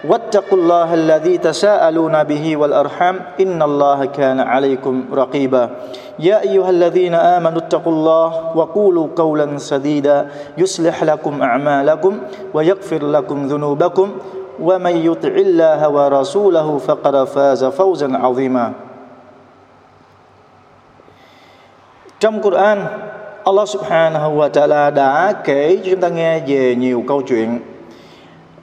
[0.00, 5.64] واتقوا الله الذي تساءلون به والأرحام إن الله كان عليكم رقيبا.
[6.18, 12.12] يا أيها الذين آمنوا اتقوا الله وقولوا قولا سديدا يصلح لكم أعمالكم
[12.54, 14.08] ويغفر لكم ذنوبكم
[14.60, 18.66] ومن يطع الله ورسوله فقد فاز فوزا عظيما.
[22.20, 22.78] Trong Quran,
[23.44, 27.60] Allah subhanahu wa ta'ala đã kể cho chúng ta nghe về nhiều câu chuyện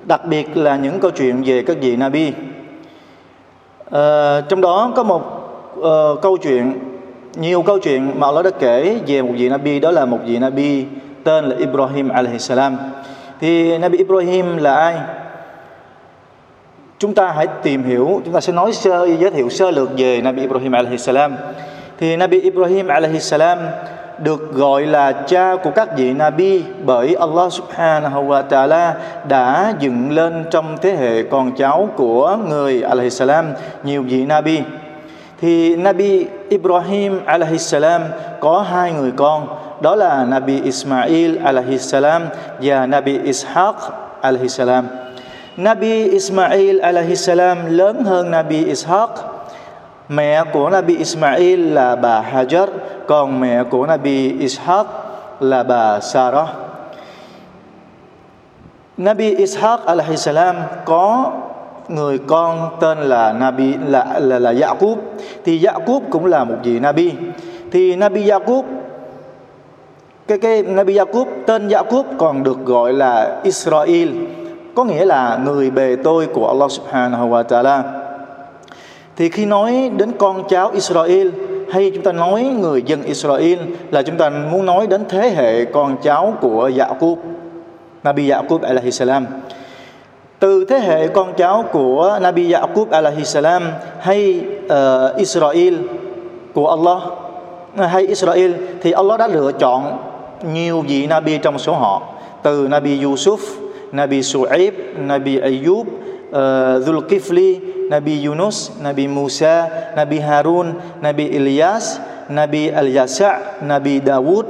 [0.08, 2.34] đặc biệt là những câu chuyện về các vị Nabi.
[3.92, 5.24] À, trong đó có một
[5.80, 6.80] uh, câu chuyện,
[7.36, 10.40] nhiều câu chuyện mà Allah đã kể về một vị Nabi đó là một vị
[10.40, 10.86] Nabi
[11.24, 12.78] tên là Ibrahim alaihi salam.
[13.40, 14.96] Thì Nabi Ibrahim là ai?
[17.00, 20.22] Chúng ta hãy tìm hiểu, chúng ta sẽ nói sơ giới thiệu sơ lược về
[20.22, 21.36] Nabi Ibrahim alaihi salam.
[21.98, 23.58] Thì Nabi Ibrahim alaihi salam
[24.20, 28.94] được gọi là cha của các vị Nabi bởi Allah subhanahu wa ta'ala
[29.28, 33.46] đã dựng lên trong thế hệ con cháu của người alaihi salam
[33.84, 34.62] nhiều vị Nabi.
[35.42, 38.02] Thì Nabi Ibrahim alaihi salam
[38.40, 39.48] có hai người con,
[39.82, 42.26] đó là Nabi Ismail alaihi salam
[42.62, 43.74] và Nabi Ishaq
[44.22, 44.88] alaihi salam.
[45.58, 49.08] Nabi Ismail alaihi salam lớn hơn Nabi Ishaq
[50.10, 52.68] Mẹ của Nabi Ismail là bà Hajar,
[53.08, 54.86] còn mẹ của Nabi Ishaq
[55.40, 56.50] là bà Sarah.
[58.98, 60.56] Nabi Ishaq alaihi salam
[60.86, 61.32] có
[61.88, 64.98] người con tên là Nabi là là, là Yaqub.
[65.46, 67.14] Thì Yaqub cũng là một vị Nabi.
[67.72, 68.66] Thì Nabi Yaqub
[70.28, 74.10] cái cái Nabi Yaqub tên Yaqub còn được gọi là Israel,
[74.76, 77.97] có nghĩa là người bề tôi của Allah Subhanahu wa Taala
[79.18, 81.30] thì khi nói đến con cháu Israel
[81.72, 83.60] hay chúng ta nói người dân Israel
[83.92, 87.18] là chúng ta muốn nói đến thế hệ con cháu của Yaqub
[88.04, 89.26] Nabi Yaqub alaihi salam.
[90.40, 95.76] Từ thế hệ con cháu của Nabi Yaqub alaihi salam hay uh, Israel
[96.54, 97.02] của Allah
[97.78, 98.52] hay Israel
[98.82, 99.98] thì Allah đã lựa chọn
[100.54, 102.02] nhiều vị Nabi trong số họ.
[102.44, 103.38] Từ Nabi Yusuf,
[103.92, 105.86] Nabi Su'aib, Nabi Ayyub,
[106.32, 112.00] uh, Zulkifli, Nabi Yunus, Nabi Musa, Nabi Harun, Nabi Ilyas,
[112.30, 114.46] Nabi Al-Yasa, Nabi Dawud,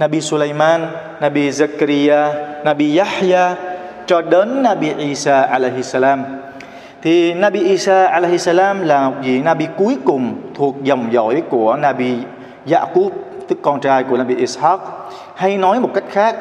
[0.00, 0.88] Nabi Sulaiman,
[1.20, 3.56] Nabi Zakaria, Nabi Yahya
[4.06, 6.24] cho đến Nabi Isa alaihi salam.
[7.02, 12.14] Thì Nabi Isa alaihi salam là vị Nabi cuối cùng thuộc dòng dõi của Nabi
[12.66, 13.12] Yaqub
[13.48, 14.78] tức con trai của Nabi Ishaq.
[15.34, 16.36] Hay nói một cách khác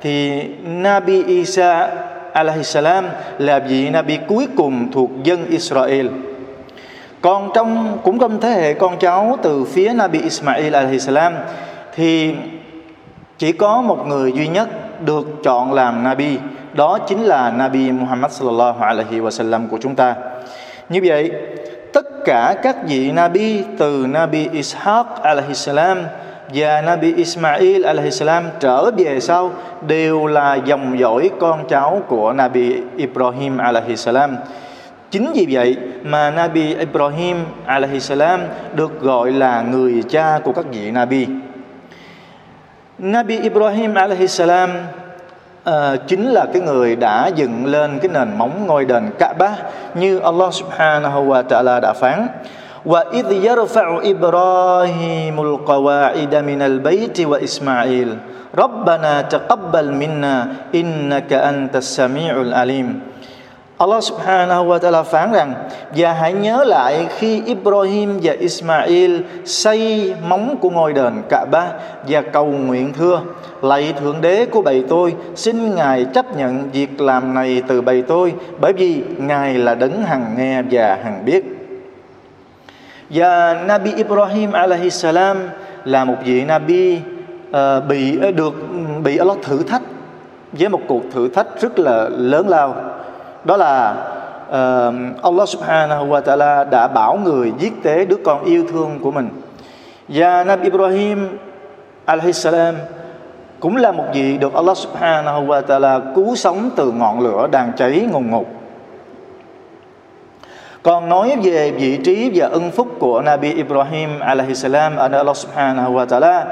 [0.00, 1.88] thì Nabi Isa
[2.36, 3.08] alaihi salam
[3.38, 6.06] là vị Nabi cuối cùng thuộc dân Israel.
[7.20, 11.34] Còn trong cũng trong thế hệ con cháu từ phía Nabi Ismail alaihi salam
[11.94, 12.34] thì
[13.38, 14.68] chỉ có một người duy nhất
[15.04, 16.38] được chọn làm Nabi,
[16.72, 20.14] đó chính là Nabi Muhammad sallallahu alaihi wasallam của chúng ta.
[20.88, 21.32] Như vậy,
[21.92, 25.98] tất cả các vị Nabi từ Nabi Ishaq alaihi salam
[26.54, 29.52] và Nabi Ismail alaihissalam trở về sau
[29.86, 34.36] đều là dòng dõi con cháu của Nabi Ibrahim alaihissalam.
[35.10, 37.36] Chính vì vậy mà Nabi Ibrahim
[37.66, 38.40] alaihissalam
[38.74, 41.26] được gọi là người cha của các vị Nabi.
[42.98, 44.76] Nabi Ibrahim alaihissalam uh,
[45.64, 49.56] ờ, chính là cái người đã dựng lên cái nền móng ngôi đền Kaaba
[49.94, 52.28] như Allah subhanahu wa ta'ala đã phán.
[52.85, 58.09] وإذ يرفع إبراهيم القواعد من البيت وإسماعيل
[58.57, 60.35] ربنا تقبل منا
[60.75, 63.11] إنك أنت السميع العليم
[63.81, 65.53] Allah subhanahu wa ta'ala phán rằng
[65.95, 71.71] Và hãy nhớ lại khi Ibrahim và Ismail xây móng của ngôi đền Kaaba
[72.07, 73.21] và cầu nguyện thưa
[73.61, 78.01] Lạy Thượng Đế của bầy tôi Xin Ngài chấp nhận việc làm này từ bầy
[78.01, 81.54] tôi Bởi vì Ngài là đấng hằng nghe và hằng biết
[83.10, 85.36] và Nabi Ibrahim alaihi salam
[85.84, 87.00] là một vị Nabi
[87.50, 87.54] uh,
[87.88, 88.54] bị ờ, được
[89.04, 89.82] bị Allah thử thách
[90.52, 92.74] với một cuộc thử thách rất là lớn lao.
[93.44, 93.90] Đó là
[94.48, 99.10] uh, Allah subhanahu wa ta'ala đã bảo người giết tế đứa con yêu thương của
[99.10, 99.28] mình.
[100.08, 101.38] Và Nabi Ibrahim
[102.04, 102.74] alaihi salam
[103.60, 107.72] cũng là một vị được Allah subhanahu wa ta'ala cứu sống từ ngọn lửa đang
[107.76, 108.55] cháy ngùng ngục
[110.86, 115.36] còn nói về vị trí và ân phúc của Nabi Ibrahim alaihissalam ở nơi Allah
[115.36, 116.44] subhanahu wa ta'ala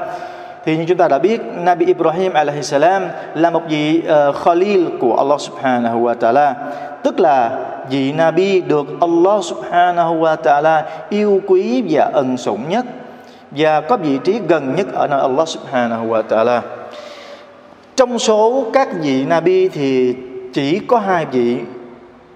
[0.65, 3.03] thì như chúng ta đã biết Nabi Ibrahim alaihi salam
[3.35, 6.53] là một vị uh, Khalil của Allah subhanahu wa ta'ala.
[7.03, 7.59] Tức là
[7.89, 12.85] vị Nabi được Allah subhanahu wa ta'ala yêu quý và ân sủng nhất
[13.51, 16.61] và có vị trí gần nhất ở nơi Allah subhanahu wa ta'ala.
[17.95, 20.15] Trong số các vị Nabi thì
[20.53, 21.57] chỉ có hai vị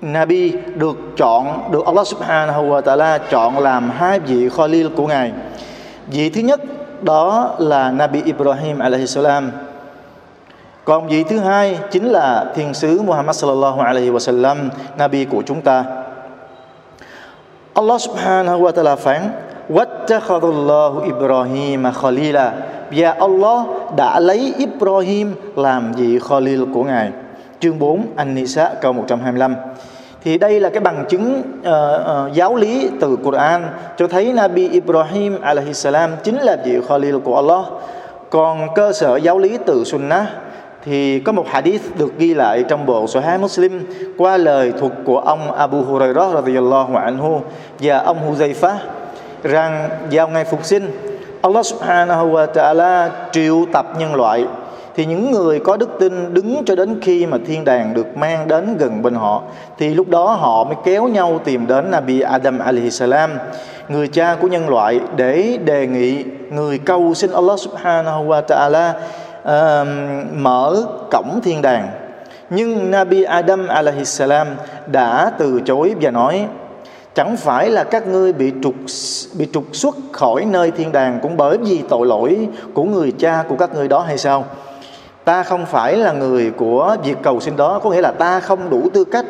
[0.01, 5.31] Nabi được chọn, được Allah subhanahu wa ta'ala chọn làm hai vị Khalil của Ngài.
[6.07, 6.61] Vị thứ nhất
[7.01, 9.51] đó là Nabi Ibrahim alaihi salam.
[10.85, 14.57] Còn vị thứ hai chính là thiên sứ Muhammad sallallahu alaihi wasallam,
[14.97, 15.85] Nabi của chúng ta.
[17.73, 19.31] Allah subhanahu wa ta'ala phán,
[19.69, 22.53] Wattakhadullahu Ibrahim khalila.
[22.91, 23.65] Và Allah
[23.97, 27.11] đã lấy Ibrahim làm vị Khalil của Ngài.
[27.59, 29.55] Chương 4 An-Nisa câu 125.
[30.23, 33.67] Thì đây là cái bằng chứng uh, uh, giáo lý từ Quran
[33.97, 37.65] cho thấy Nabi Ibrahim alaihi salam chính là vị Khalil của Allah.
[38.29, 40.27] Còn cơ sở giáo lý từ Sunnah
[40.85, 43.85] thì có một hadith được ghi lại trong bộ Sahih Muslim
[44.17, 47.41] qua lời thuật của ông Abu Hurairah radhiyallahu anhu
[47.79, 48.75] và ông Huzaifa
[49.43, 50.91] rằng vào ngày phục sinh
[51.41, 54.45] Allah subhanahu wa ta'ala triệu tập nhân loại
[54.95, 58.47] thì những người có đức tin đứng cho đến khi mà thiên đàng được mang
[58.47, 59.41] đến gần bên họ
[59.77, 63.31] thì lúc đó họ mới kéo nhau tìm đến Nabi Adam alaihi salam
[63.89, 68.91] người cha của nhân loại để đề nghị người cầu xin Allah subhanahu wa ta'ala
[69.41, 69.87] uh,
[70.33, 71.89] mở cổng thiên đàng.
[72.49, 74.47] Nhưng Nabi Adam alaihi salam
[74.87, 76.45] đã từ chối và nói
[77.15, 78.75] chẳng phải là các ngươi bị trục
[79.37, 83.43] bị trục xuất khỏi nơi thiên đàng cũng bởi vì tội lỗi của người cha
[83.49, 84.45] của các ngươi đó hay sao?
[85.29, 88.69] Ta không phải là người của việc cầu xin đó, có nghĩa là ta không
[88.69, 89.25] đủ tư cách,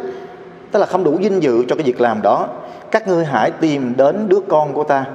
[0.71, 2.47] tức là không đủ dinh dự cho cái việc làm đó
[2.91, 5.05] các ngươi hãy tìm đến đứa con của ta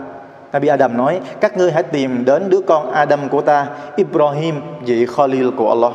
[0.53, 3.67] Nabi Adam nói, các ngươi hãy tìm đến đứa con Adam của ta,
[3.97, 4.55] Ibrahim,
[4.87, 5.93] vị Khalil của Allah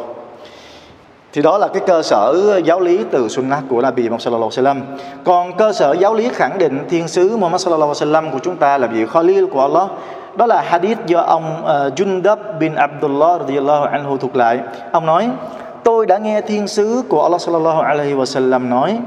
[1.34, 4.66] thì đó là cái cơ sở giáo lý từ sunnah của Nabi Muhammad sallallahu alaihi
[4.66, 4.82] wasallam.
[5.24, 8.58] Còn cơ sở giáo lý khẳng định thiên sứ Muhammad sallallahu alaihi wasallam của chúng
[8.58, 9.90] ta là vị Khalil của Allah.
[10.40, 14.60] Đó là hadith do ông uh, Jundab bin Abdullah radhiyallahu anhu thuộc lại.
[14.92, 15.30] Ông nói:
[15.84, 19.00] "Tôi đã nghe thiên sứ của Allah sallallahu alaihi wasallam nói: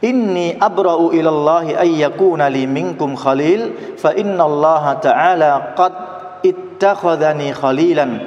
[0.00, 3.60] Inni abra'u ila Allah ay yakuna li minkum khalil
[4.02, 5.92] fa inna Allah ta'ala qad
[6.42, 8.18] ittakhadhani khalilan."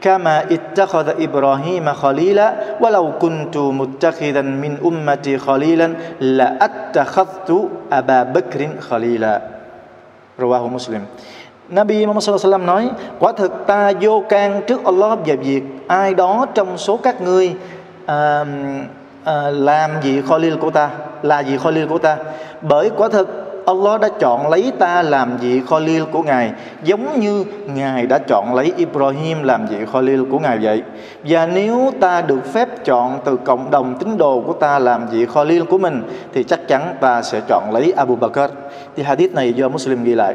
[0.00, 7.50] كما اتخذ إبراهيم خليلا ولو كنت متخذا من أمتي خليلا لأتخذت
[7.92, 9.55] أبا بكر خليلا
[10.38, 11.00] Rawahu Muslim.
[11.68, 15.62] Nabi Muhammad sallallahu alaihi wasallam nói quả thực ta vô can trước Allah về việc
[15.86, 17.54] ai đó trong số các ngươi
[18.06, 18.44] à,
[19.24, 20.90] à, làm gì Khalil của ta
[21.22, 22.16] là gì Khalil của ta?
[22.62, 26.52] Bởi quả thực Allah đã chọn lấy ta làm vị Khalil của Ngài,
[26.82, 30.82] giống như Ngài đã chọn lấy Ibrahim làm vị Khalil của Ngài vậy.
[31.24, 35.26] Và nếu ta được phép chọn từ cộng đồng tín đồ của ta làm vị
[35.34, 36.02] Khalil của mình,
[36.34, 38.52] thì chắc chắn ta sẽ chọn lấy Abu Bakr.
[38.96, 40.34] Thì hadith này do Muslim ghi lại.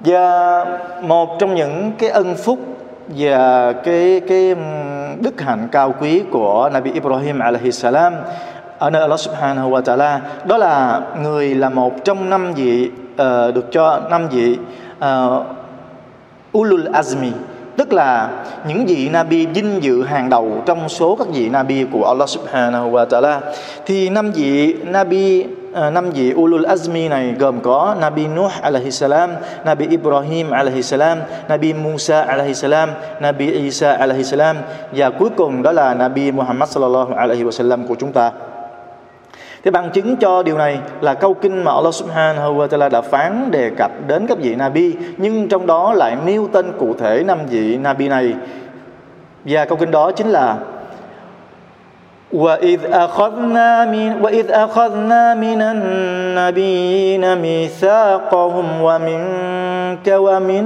[0.00, 0.64] Và
[1.02, 2.58] một trong những cái ân phúc
[3.08, 4.54] và cái cái
[5.20, 8.14] đức hạnh cao quý của Nabi Ibrahim alaihi salam
[8.78, 10.20] ở nơi Allah Subhanahu wa Taala.
[10.44, 14.58] Đó là người là một trong năm vị uh, được cho năm vị
[15.04, 15.42] uh,
[16.58, 17.30] ulul azmi.
[17.76, 18.30] Tức là
[18.68, 22.90] những vị nabi vinh dự hàng đầu trong số các vị nabi của Allah Subhanahu
[22.90, 23.40] wa Taala.
[23.86, 28.90] Thì năm vị nabi ờ, năm vị ulul azmi này gồm có nabi Nuh alaihi
[28.90, 29.30] salam,
[29.64, 31.18] nabi Ibrahim alaihi salam,
[31.48, 32.90] nabi Musa alaihi salam,
[33.20, 34.56] nabi Isa alaihi salam
[34.92, 38.32] và cuối cùng đó là nabi Muhammad sallallahu alaihi wasallam của chúng ta.
[39.65, 43.01] Thế bằng chứng cho điều này là câu kinh mà Allah Subhanahu wa Taala đã
[43.01, 47.23] phán đề cập đến các vị Nabi nhưng trong đó lại nêu tên cụ thể
[47.23, 48.33] năm vị Nabi này.
[49.45, 50.57] Và câu kinh đó chính là
[52.31, 60.63] وإذ أخذنا من وإذ أخذنا من النبيين ميثاقهم ومنك ومن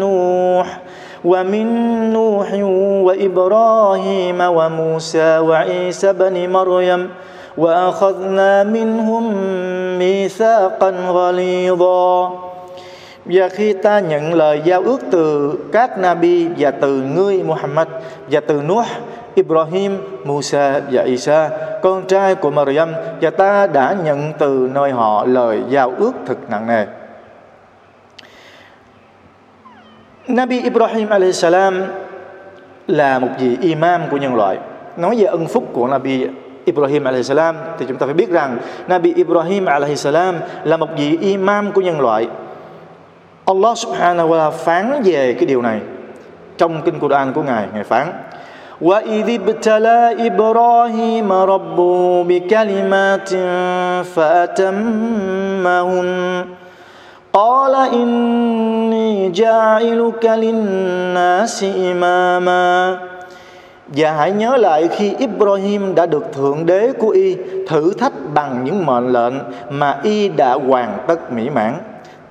[0.00, 0.78] نوح
[1.24, 1.66] ومن
[2.12, 2.48] نوح
[3.06, 7.10] وإبراهيم وموسى وعيسى بن مريم
[7.58, 9.24] وأخذنا منهم
[9.98, 12.30] ميثاقا غليظا
[13.24, 17.88] và khi ta nhận lời giao ước từ các Nabi và từ ngươi Muhammad
[18.30, 18.86] và từ Nuh,
[19.34, 21.50] Ibrahim, Musa và Isa,
[21.82, 26.50] con trai của Maryam và ta đã nhận từ nơi họ lời giao ước thực
[26.50, 26.86] nặng nề.
[30.28, 31.84] Nabi Ibrahim alaihissalam
[32.86, 34.58] là một vị imam của nhân loại
[34.96, 36.26] nói về ân phúc của Nabi
[36.64, 40.34] Ibrahim alaihissalam thì chúng ta phải biết rằng Nabi Ibrahim alaihissalam
[40.64, 42.28] là một vị imam của nhân loại
[43.44, 45.80] Allah subhanahu wa ta'ala phán về cái điều này
[46.58, 48.12] trong kinh Quran của Ngài Ngài phán
[48.80, 53.30] وإذ ابتلى إبراهيم ربه بكلمات
[54.14, 56.08] فأتمهن
[57.32, 62.98] قال إني جاعلك للناس إماما
[63.95, 68.63] và hãy nhớ lại khi Ibrahim đã được Thượng Đế của Y thử thách bằng
[68.63, 69.33] những mệnh lệnh
[69.69, 71.77] mà Y đã hoàn tất mỹ mãn.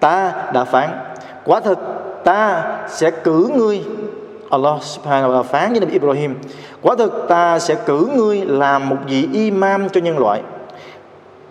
[0.00, 0.88] Ta đã phán,
[1.44, 1.78] quả thực
[2.24, 3.82] ta sẽ cử ngươi.
[4.50, 6.34] Allah subhanahu wa ta'ala phán với Nabi Ibrahim
[6.82, 10.42] Quả thực ta sẽ cử ngươi làm một vị imam cho nhân loại.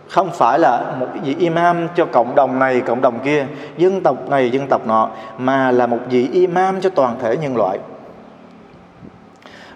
[0.08, 3.46] Không phải là một vị imam cho cộng đồng này, cộng đồng kia
[3.78, 7.58] Dân tộc này, dân tộc nọ Mà là một vị imam cho toàn thể nhân
[7.58, 7.80] loại.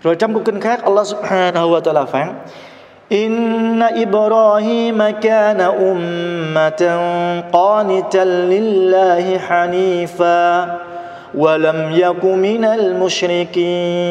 [0.04, 2.28] Rồi trong câu kinh khác Allah subhanahu wa ta'ala phán
[3.12, 6.82] إن إبراهيم كان أمة
[7.52, 10.78] قانتا لله حنيفا
[11.34, 14.10] ولم يك من المشركين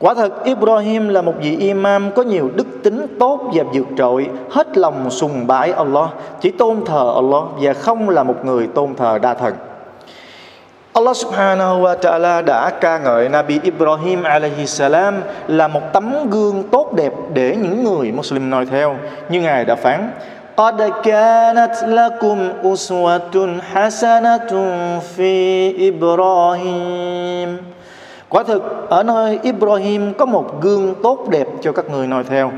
[0.00, 4.28] Quả thật Ibrahim là một vị imam có nhiều đức tính tốt và vượt trội,
[4.50, 6.10] hết lòng sùng bái Allah,
[6.40, 9.54] chỉ tôn thờ Allah và không là một người tôn thờ đa thần.
[10.94, 16.62] Allah subhanahu wa ta'ala đã ca ngợi Nabi Ibrahim alaihi salam là một tấm gương
[16.70, 18.96] tốt đẹp để những người Muslim noi theo.
[19.28, 20.10] Như Ngài đã phán,
[20.60, 24.52] قد كانت لكم أسوة حسنة
[25.16, 25.34] في
[25.88, 27.56] إبراهيم
[28.28, 32.52] Quả thực ở nơi Ibrahim có một gương tốt đẹp cho các người noi theo.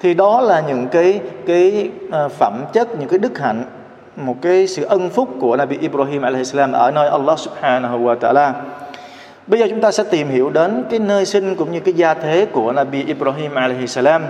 [0.00, 3.64] Thì đó là những cái cái à, phẩm chất, những cái đức hạnh,
[4.15, 8.51] một cái sự ân phúc của Nabi Ibrahim alaihissalam ở nơi Allah subhanahu wa ta'ala.
[9.47, 12.13] Bây giờ chúng ta sẽ tìm hiểu đến cái nơi sinh cũng như cái gia
[12.13, 14.23] thế của Nabi Ibrahim alaihissalam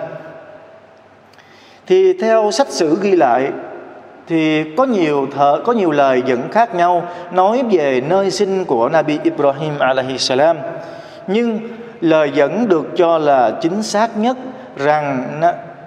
[1.88, 3.52] thì theo sách sử ghi lại,
[4.28, 8.90] thì có nhiều thợ, có nhiều lời dẫn khác nhau nói về nơi sinh của
[8.90, 10.58] Nabi Ibrahim alaihissalam.
[11.28, 11.60] nhưng
[12.02, 14.38] lời dẫn được cho là chính xác nhất
[14.78, 15.40] rằng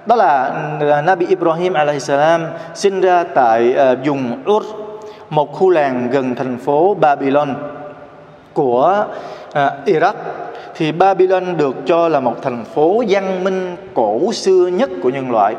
[0.06, 0.44] đó là
[0.90, 4.64] à, Nabi Ibrahim alaihi salam sinh ra tại à, vùng Ur
[5.30, 7.54] một khu làng gần thành phố Babylon
[8.52, 9.04] của
[9.52, 10.14] à, Iraq
[10.74, 15.30] thì Babylon được cho là một thành phố văn minh cổ xưa nhất của nhân
[15.30, 15.54] loại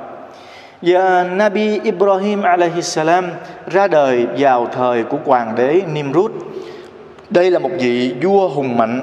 [0.82, 3.26] và Nabi Ibrahim alaihi salam
[3.72, 6.32] ra đời vào thời của hoàng đế Nimrud.
[7.30, 9.02] Đây là một vị vua hùng mạnh,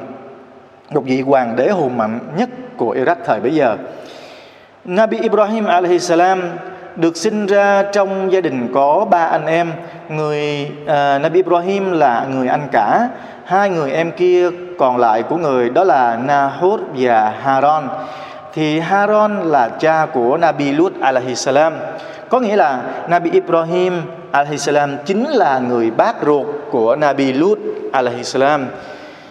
[0.91, 3.77] một vị hoàng đế hùng mạnh nhất của Iraq thời bấy giờ.
[4.85, 6.43] Nabi Ibrahim alaihi salam
[6.97, 9.73] được sinh ra trong gia đình có ba anh em.
[10.09, 10.89] Người uh,
[11.23, 13.09] Nabi Ibrahim là người anh cả,
[13.45, 17.89] hai người em kia còn lại của người đó là Nahor và Haron.
[18.53, 21.73] thì Haron là cha của Nabi Lut alaihi salam
[22.29, 27.59] có nghĩa là Nabi Ibrahim alaihi salam chính là người bác ruột của Nabi Lut
[27.93, 28.67] alaihi salam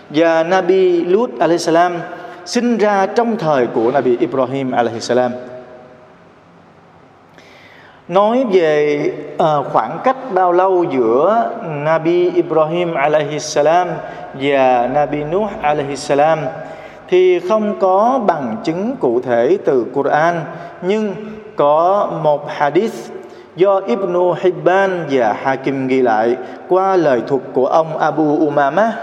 [0.09, 1.93] và Nabi Lut alaihi salam
[2.45, 5.31] sinh ra trong thời của Nabi Ibrahim alaihi salam.
[8.07, 8.99] Nói về
[9.33, 13.87] uh, khoảng cách bao lâu giữa Nabi Ibrahim alaihi salam
[14.33, 16.39] và Nabi Nuh alaihi salam
[17.07, 20.41] thì không có bằng chứng cụ thể từ Quran
[20.81, 21.15] nhưng
[21.55, 22.93] có một hadith
[23.55, 28.93] do Ibn Hibban và Hakim ghi lại qua lời thuật của ông Abu Umama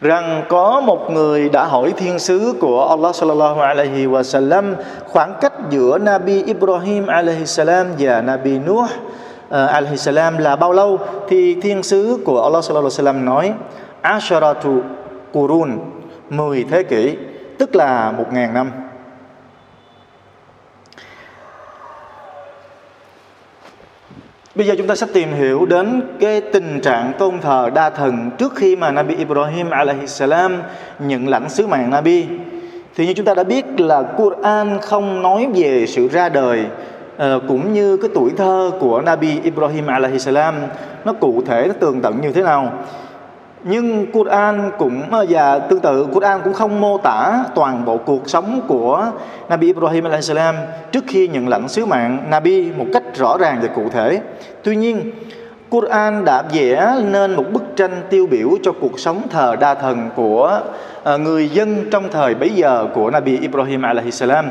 [0.00, 4.74] rằng có một người đã hỏi thiên sứ của Allah sallallahu alaihi wa sallam
[5.06, 8.88] khoảng cách giữa Nabi Ibrahim alaihi salam và Nabi Nuh
[9.48, 10.98] ờ, alaihi salam là bao lâu?
[11.28, 13.54] Thì thiên sứ của Allah sallallahu alaihi wa sallam nói,
[14.02, 14.80] asharatu
[15.32, 15.78] Qurun
[16.30, 17.16] 10 thế kỷ,
[17.58, 18.85] tức là 1000 năm.
[24.56, 28.30] Bây giờ chúng ta sẽ tìm hiểu đến cái tình trạng tôn thờ đa thần
[28.38, 30.62] trước khi mà Nabi Ibrahim alaihi salam
[30.98, 32.26] nhận lãnh sứ mạng Nabi.
[32.96, 36.64] Thì như chúng ta đã biết là Quran không nói về sự ra đời
[37.16, 40.54] ờ, cũng như cái tuổi thơ của Nabi Ibrahim alaihi salam
[41.04, 42.72] nó cụ thể, nó tường tận như thế nào
[43.68, 48.60] nhưng Quran cũng và tương tự Quran cũng không mô tả toàn bộ cuộc sống
[48.68, 49.06] của
[49.48, 50.54] Nabi Ibrahim alaihissalam
[50.92, 54.20] trước khi nhận lãnh sứ mạng Nabi một cách rõ ràng và cụ thể.
[54.62, 55.10] Tuy nhiên,
[55.70, 60.10] Quran đã vẽ nên một bức tranh tiêu biểu cho cuộc sống thờ đa thần
[60.16, 60.60] của
[61.02, 64.50] ờ, người dân trong thời bấy giờ của Nabi Ibrahim alaihissalam.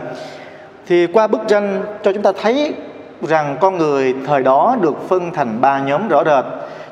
[0.88, 2.74] Thì qua bức tranh cho chúng ta thấy
[3.22, 6.46] rằng con người thời đó được phân thành ba nhóm rõ rệt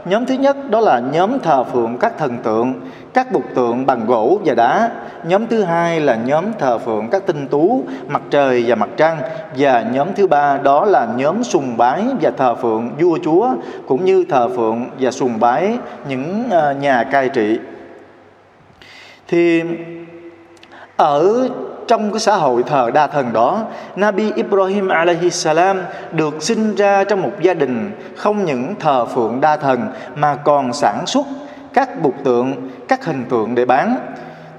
[0.06, 2.74] Nhóm thứ nhất đó là nhóm thờ phượng các thần tượng,
[3.14, 4.92] các bục tượng bằng gỗ và đá.
[5.24, 9.18] Nhóm thứ hai là nhóm thờ phượng các tinh tú, mặt trời và mặt trăng.
[9.58, 13.50] Và nhóm thứ ba đó là nhóm sùng bái và thờ phượng vua chúa,
[13.88, 15.78] cũng như thờ phượng và sùng bái
[16.10, 17.60] những ờ, nhà cai trị.
[19.28, 19.64] Thì
[20.98, 21.50] ở
[21.88, 23.62] trong cái xã hội thờ đa thần đó
[23.96, 29.42] Nabi Ibrahim alaihi salam được sinh ra trong một gia đình không những thờ phượng
[29.42, 31.26] đa thần mà còn sản xuất
[31.74, 33.98] các bục tượng, các hình tượng để bán.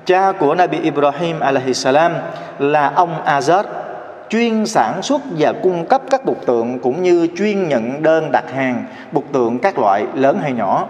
[0.07, 2.13] Cha của Nabi Ibrahim alaihi salam
[2.59, 3.65] là ông Azar
[4.29, 8.45] chuyên sản xuất và cung cấp các bục tượng cũng như chuyên nhận đơn đặt
[8.55, 10.87] hàng bục tượng các loại lớn hay nhỏ.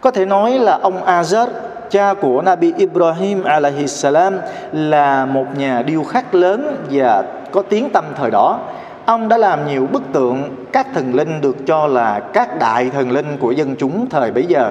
[0.00, 1.46] Có thể nói là ông Azar,
[1.90, 4.38] cha của Nabi Ibrahim alaihi salam,
[4.72, 8.60] là một nhà điêu khắc lớn và có tiếng tăm thời đó.
[9.04, 13.10] Ông đã làm nhiều bức tượng các thần linh được cho là các đại thần
[13.10, 14.70] linh của dân chúng thời bấy giờ.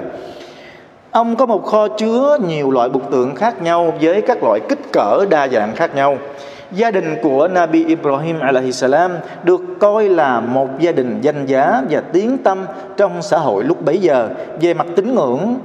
[1.10, 4.92] Ông có một kho chứa nhiều loại bục tượng khác nhau với các loại kích
[4.92, 6.18] cỡ đa dạng khác nhau.
[6.72, 9.10] Gia đình của Nabi Ibrahim alaihi salam
[9.44, 13.84] được coi là một gia đình danh giá và tiếng tâm trong xã hội lúc
[13.84, 14.28] bấy giờ
[14.60, 15.56] về mặt tín ngưỡng,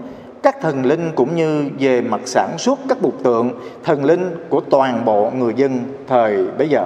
[0.44, 3.52] các thần linh cũng như về mặt sản xuất các bục tượng,
[3.84, 6.86] thần linh của toàn bộ người dân thời bấy giờ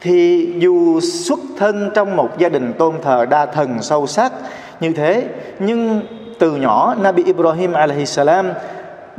[0.00, 4.32] thì dù xuất thân trong một gia đình tôn thờ đa thần sâu sắc
[4.80, 5.24] như thế,
[5.58, 6.00] nhưng
[6.38, 8.52] từ nhỏ Nabi Ibrahim alaihi salam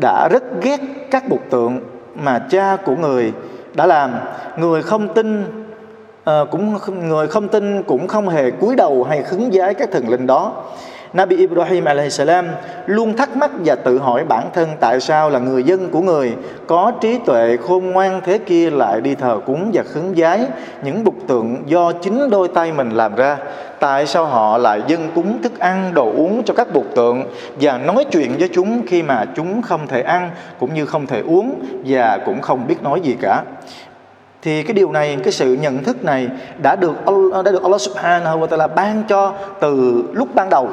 [0.02, 0.80] đã rất ghét
[1.12, 1.80] các bục tượng
[2.16, 3.34] mà cha của người
[3.74, 4.12] đã làm.
[4.58, 5.44] Người không tin
[6.30, 10.10] uh, cũng người không tin cũng không hề cúi đầu hay khứng giái các thần
[10.10, 10.64] linh đó.
[11.14, 12.48] Nabi Ibrahim alaihissalam
[12.86, 16.34] luôn thắc mắc và tự hỏi bản thân tại sao là người dân của người
[16.68, 20.46] có trí tuệ khôn ngoan thế kia lại đi thờ cúng và khấn vái
[20.84, 23.38] những bục tượng do chính đôi tay mình làm ra.
[23.80, 27.24] Tại sao họ lại dân cúng thức ăn, đồ uống cho các bục tượng
[27.62, 31.22] và nói chuyện với chúng khi mà chúng không thể ăn cũng như không thể
[31.22, 33.44] uống và cũng không biết nói gì cả
[34.45, 36.29] thì cái điều này cái sự nhận thức này
[36.63, 36.95] đã được
[37.45, 40.69] đã được Allah Subhanahu wa Taala ban cho từ lúc ban đầu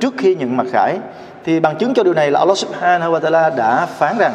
[0.00, 0.98] trước khi nhận mặc khải
[1.44, 4.34] thì bằng chứng cho điều này là Allah Subhanahu wa Taala đã phán rằng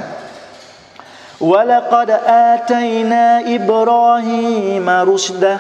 [1.41, 5.57] وَلَقَدْ آتَيْنَا إِبْرَاهِيمَ رُشْدَهُ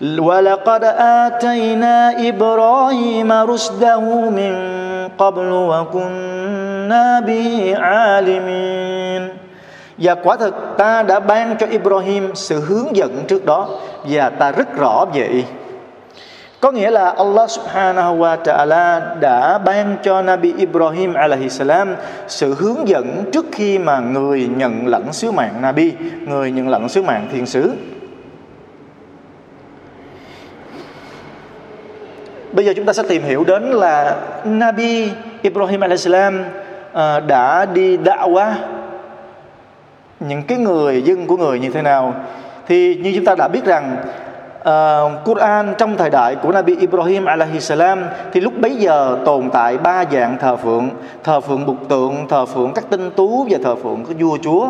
[0.00, 0.84] ولقد
[1.24, 4.54] آتينا إبراهيم رشده من
[5.18, 9.31] قبل وكنا به عالمين
[10.03, 13.69] và quả thực ta đã ban cho Ibrahim sự hướng dẫn trước đó
[14.03, 15.43] Và ta rất rõ về y
[16.63, 21.95] có nghĩa là Allah subhanahu wa ta'ala đã ban cho Nabi Ibrahim alaihi salam
[22.27, 25.93] sự hướng dẫn trước khi mà người nhận lãnh sứ mạng Nabi,
[26.27, 27.71] người nhận lãnh sứ mạng thiên sứ.
[32.51, 35.11] Bây giờ chúng ta sẽ tìm hiểu đến là Nabi
[35.41, 36.43] Ibrahim alaihi salam
[36.93, 38.53] ờ, đã đi da'wah
[40.27, 42.13] những cái người dân của người như thế nào.
[42.67, 43.97] Thì như chúng ta đã biết rằng
[44.59, 49.49] uh, Quran trong thời đại của Nabi Ibrahim alaihi salam thì lúc bấy giờ tồn
[49.49, 50.89] tại ba dạng thờ phượng
[51.23, 54.67] thờ phượng bục tượng thờ phượng các tinh tú và thờ phượng các vua chúa.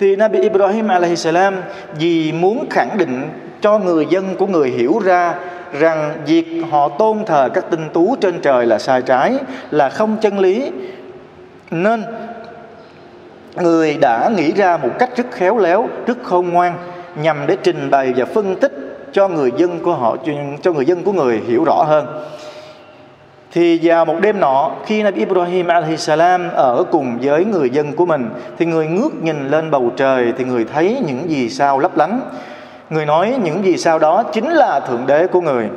[0.00, 1.54] Thì Nabi Ibrahim alaihi salam
[1.98, 3.28] vì muốn khẳng định
[3.60, 5.34] cho người dân của người hiểu ra
[5.78, 9.34] rằng việc họ tôn thờ các tinh tú trên trời là sai trái
[9.70, 10.70] là không chân lý.
[11.70, 12.04] Nên
[13.56, 16.74] người đã nghĩ ra một cách rất khéo léo, rất khôn ngoan,
[17.22, 18.72] nhằm để trình bày và phân tích
[19.12, 20.16] cho người dân của họ,
[20.62, 22.06] cho người dân của người hiểu rõ hơn.
[23.52, 28.06] Thì vào một đêm nọ, khi Nabi Ibrahim salam ở cùng với người dân của
[28.06, 31.96] mình, thì người ngước nhìn lên bầu trời, thì người thấy những gì sao lấp
[31.96, 32.20] lánh.
[32.90, 35.68] Người nói những gì sao đó chính là thượng đế của người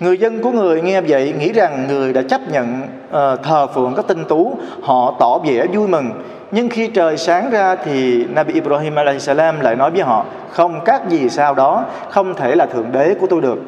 [0.00, 3.94] người dân của người nghe vậy nghĩ rằng người đã chấp nhận uh, thờ phượng
[3.96, 6.10] các tinh tú họ tỏ vẻ vui mừng.
[6.50, 11.08] Nhưng khi trời sáng ra thì Nabi Ibrahim salam lại nói với họ không các
[11.08, 13.58] gì sao đó không thể là thượng đế của tôi được.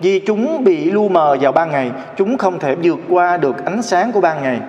[0.00, 3.82] Vì chúng bị lu mờ vào ban ngày chúng không thể vượt qua được ánh
[3.82, 4.60] sáng của ban ngày.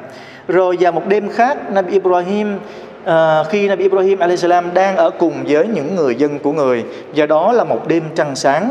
[0.48, 2.56] Rồi vào một đêm khác Nabi Ibrahim
[3.04, 3.12] uh,
[3.50, 6.84] khi Nabi Ibrahim salam đang ở cùng với những người dân của người
[7.16, 8.70] và đó là một đêm trăng sáng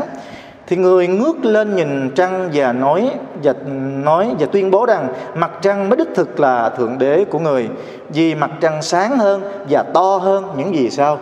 [0.67, 3.09] thì người ngước lên nhìn trăng và nói
[3.43, 3.53] và
[4.03, 7.69] nói và tuyên bố rằng, mặt trăng mới đích thực là thượng đế của người,
[8.09, 11.17] vì mặt trăng sáng hơn và to hơn những gì sau.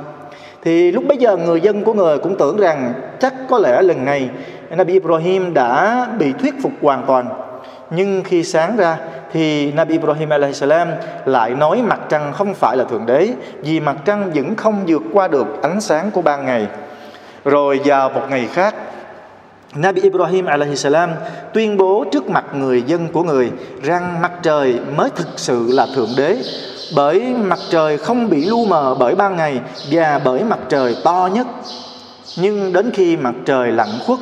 [0.63, 4.05] Thì lúc bấy giờ người dân của người cũng tưởng rằng chắc có lẽ lần
[4.05, 4.29] này
[4.69, 7.25] Nabi Ibrahim đã bị thuyết phục hoàn toàn.
[7.89, 8.97] Nhưng khi sáng ra
[9.33, 10.87] thì Nabi Ibrahim salam
[11.25, 13.29] lại nói mặt trăng không phải là thượng đế,
[13.61, 16.67] vì mặt trăng vẫn không vượt qua được ánh sáng của ban ngày.
[17.45, 18.75] Rồi vào một ngày khác
[19.75, 21.09] Nabi Ibrahim alaihi salam
[21.53, 23.51] tuyên bố trước mặt người dân của người
[23.83, 26.37] rằng mặt trời mới thực sự là thượng đế.
[26.95, 29.59] Bởi mặt trời không bị lu mờ bởi ban ngày
[29.91, 31.47] và bởi mặt trời to nhất.
[32.37, 34.19] Nhưng đến khi mặt trời lặn khuất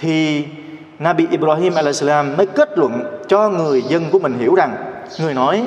[0.00, 0.44] thì
[0.98, 4.76] Nabi Ibrahim alaihissalam mới kết luận cho người dân của mình hiểu rằng,
[5.20, 5.64] người nói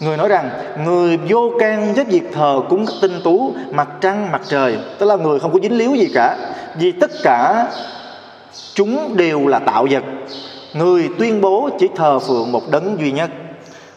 [0.00, 0.50] người nói rằng,
[0.84, 5.06] người vô can với việc thờ cúng các tinh tú, mặt trăng, mặt trời, tức
[5.06, 6.36] là người không có dính líu gì cả.
[6.78, 7.66] Vì tất cả
[8.73, 10.03] chúng đều là tạo vật
[10.73, 13.29] người tuyên bố chỉ thờ phượng một đấng duy nhất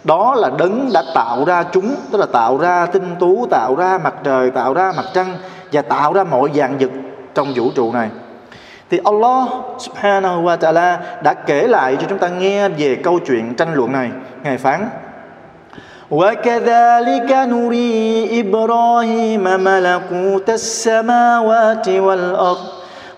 [0.05, 3.99] đó là đấng đã tạo ra chúng tức là tạo ra tinh tú tạo ra
[4.05, 5.37] mặt trời tạo ra mặt trăng
[5.73, 6.91] và tạo ra mọi dạng vật
[7.35, 8.11] trong vũ trụ này
[8.91, 9.49] thì Allah
[9.79, 13.93] subhanahu wa ta'ala đã kể lại cho chúng ta nghe về câu chuyện tranh luận
[13.93, 14.11] này
[14.43, 14.89] ngài phán
[16.11, 22.78] وكذلك نري إبراهيم ملكوت السماوات والأرض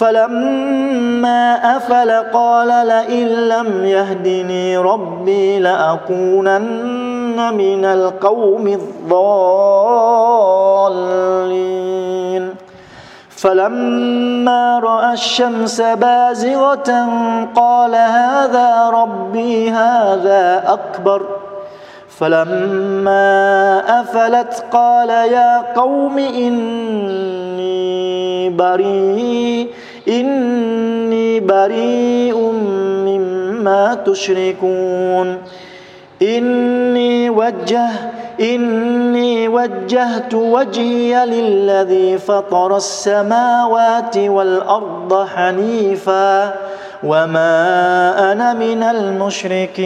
[0.00, 9.24] فلما أفل قال لئن لم يهدني ربي لأكونن من القوم الضالين.
[13.28, 17.08] فلما رأى الشمس بازغة
[17.56, 21.22] قال هذا ربي هذا أكبر.
[22.08, 27.70] فلما أفلت قال يا قوم إني
[28.50, 29.68] بريء.
[30.10, 32.38] إني بريء
[33.06, 35.38] مما تشركون.
[36.22, 37.90] إني وجه
[38.40, 46.54] إني وجهت وجهي للذي فطر السماوات والأرض حنيفا
[47.04, 47.52] وما
[48.32, 49.78] أنا من المشركين.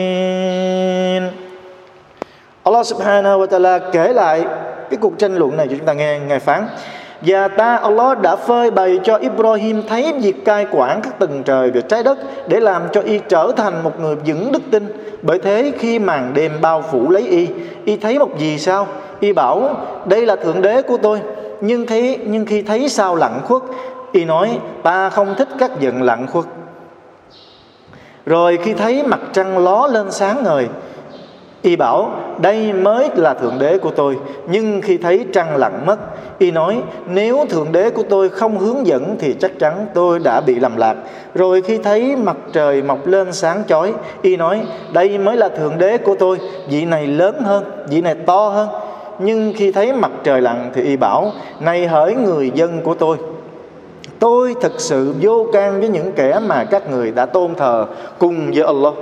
[2.65, 4.45] Allah subhanahu wa ta'ala kể lại
[4.91, 6.69] cái cuộc tranh luận này cho chúng ta nghe Ngài phán.
[7.27, 11.71] Và ta Allah đã phơi bày cho Ibrahim thấy việc cai quản các tầng trời
[11.71, 14.87] về trái đất để làm cho y trở thành một người vững đức tin.
[15.23, 17.49] Bởi thế khi màn đêm bao phủ lấy y,
[17.85, 18.87] y thấy một gì sao?
[19.21, 21.21] Y bảo đây là thượng đế của tôi.
[21.61, 23.63] Nhưng thấy nhưng khi thấy sao lặng khuất,
[24.13, 26.45] y nói ta không thích các giận lặng khuất.
[28.27, 30.69] Rồi khi thấy mặt trăng ló lên sáng ngời,
[31.64, 35.96] Y bảo đây mới là Thượng Đế của tôi Nhưng khi thấy trăng lặn mất
[36.38, 40.40] Y nói nếu Thượng Đế của tôi không hướng dẫn Thì chắc chắn tôi đã
[40.40, 40.96] bị lầm lạc.
[41.35, 45.79] Rồi khi thấy mặt trời mọc lên sáng chói Y nói đây mới là Thượng
[45.79, 48.68] Đế của tôi Vị này lớn hơn, vị này to hơn.
[49.18, 53.16] Nhưng khi thấy mặt trời lặn Thì Y bảo này hỡi người dân của tôi
[54.18, 57.87] Tôi thật sự vô can với những kẻ mà các người đã tôn thờ
[58.18, 58.94] cùng với Allah.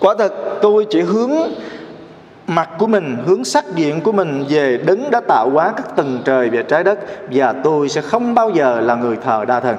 [0.00, 1.30] Quả thật tôi chỉ hướng
[2.50, 6.18] mặt của mình, hướng sắc diện của mình về đấng đã tạo hóa các tầng
[6.24, 6.98] trời và trái đất,
[7.30, 9.76] và tôi sẽ không bao giờ là người thờ đa thần.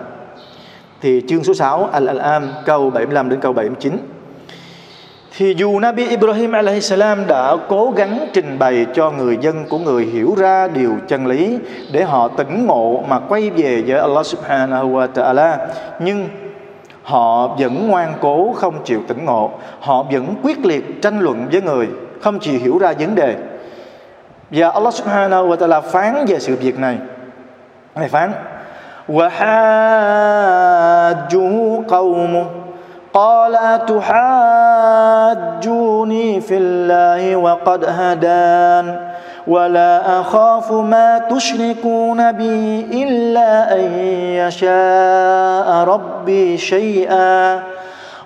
[1.02, 3.98] Thì chương số 6 Al-An'am, câu 75 đến câu 79
[5.38, 10.06] thì dù Nabi Ibrahim salam đã cố gắng trình bày cho người dân của người
[10.06, 11.58] hiểu ra điều chân lý
[11.92, 15.58] để họ tỉnh ngộ mà quay về với Allah subhanahu wa ta'ala,
[16.00, 16.30] nhưng
[17.04, 19.52] họ vẫn ngoan cố không chịu tỉnh ngộ.
[19.80, 21.88] Họ vẫn quyết liệt tranh luận với người.
[22.22, 23.36] Không chịu hiểu ra vấn đề.
[24.52, 26.98] Và Allah subhanahu wa ta'ala phán về sự việc này.
[27.96, 28.34] Ngài phán
[29.10, 29.44] وحاجه
[31.88, 32.46] قومه
[33.14, 34.02] قال أتحاجوني
[36.42, 39.12] في الله وقد هدان
[39.48, 43.94] ولا أخاف ما تشركون به إلا أن
[44.40, 47.60] يشاء ربي شيئا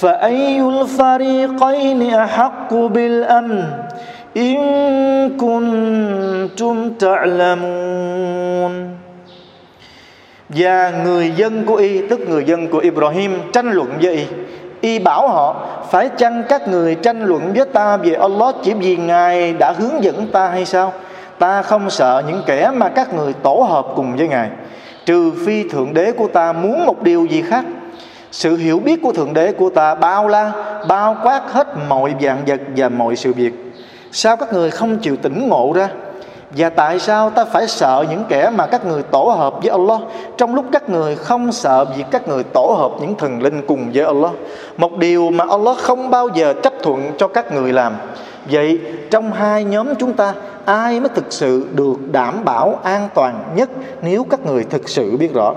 [0.00, 3.64] فأي الفريقين أحق بالأمن
[4.36, 4.56] إن
[5.36, 8.72] كنتم تعلمون
[10.48, 14.24] Và người dân của y Tức người dân của Ibrahim tranh luận với y
[14.80, 18.96] y bảo họ phải chăng các người tranh luận với ta về Allah chỉ vì
[18.96, 20.92] ngài đã hướng dẫn ta hay sao
[21.38, 24.50] ta không sợ những kẻ mà các người tổ hợp cùng với ngài
[25.06, 27.64] trừ phi thượng đế của ta muốn một điều gì khác
[28.31, 30.51] sự hiểu biết của thượng đế, của ta bao la,
[30.87, 33.53] bao quát hết mọi dạng vật và mọi sự việc.
[34.11, 35.89] Sao các người không chịu tỉnh ngộ ra?
[36.57, 39.99] Và tại sao ta phải sợ những kẻ mà các người tổ hợp với Allah,
[40.37, 43.91] Trong lúc các người không sợ việc các người tổ hợp những thần linh cùng
[43.93, 44.31] với Allah?
[44.77, 47.93] Một điều mà Allah không bao giờ chấp thuận cho các người làm.
[48.51, 48.79] Vậy,
[49.11, 50.33] trong hai nhóm chúng ta,
[50.65, 53.69] Ai mới thực sự được đảm bảo an toàn nhất
[54.01, 55.53] Nếu các người thực sự biết rõ?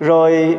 [0.00, 0.56] Rồi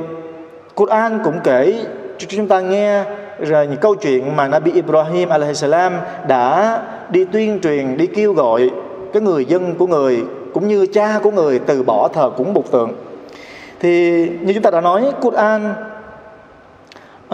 [0.75, 1.85] Quran cũng kể
[2.17, 3.03] cho chúng ta nghe
[3.39, 5.93] rồi những câu chuyện mà Nabi Ibrahim alaihissalam
[6.27, 8.69] đã đi tuyên truyền, đi kêu gọi
[9.13, 10.23] cái người dân của người
[10.53, 12.93] cũng như cha của người từ bỏ thờ cúng bục tượng.
[13.79, 15.73] Thì như chúng ta đã nói, Quran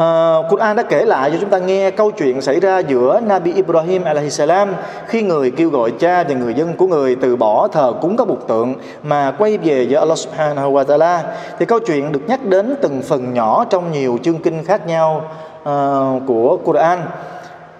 [0.01, 3.53] Uh, Quran đã kể lại cho chúng ta nghe câu chuyện xảy ra giữa Nabi
[3.53, 4.69] Ibrahim alaihissalam
[5.07, 8.27] khi người kêu gọi cha và người dân của người từ bỏ thờ cúng các
[8.27, 11.19] bục tượng mà quay về với Allah subhanahu wa ta'ala.
[11.59, 15.23] Thì câu chuyện được nhắc đến từng phần nhỏ trong nhiều chương kinh khác nhau
[15.61, 16.99] uh, của Quran.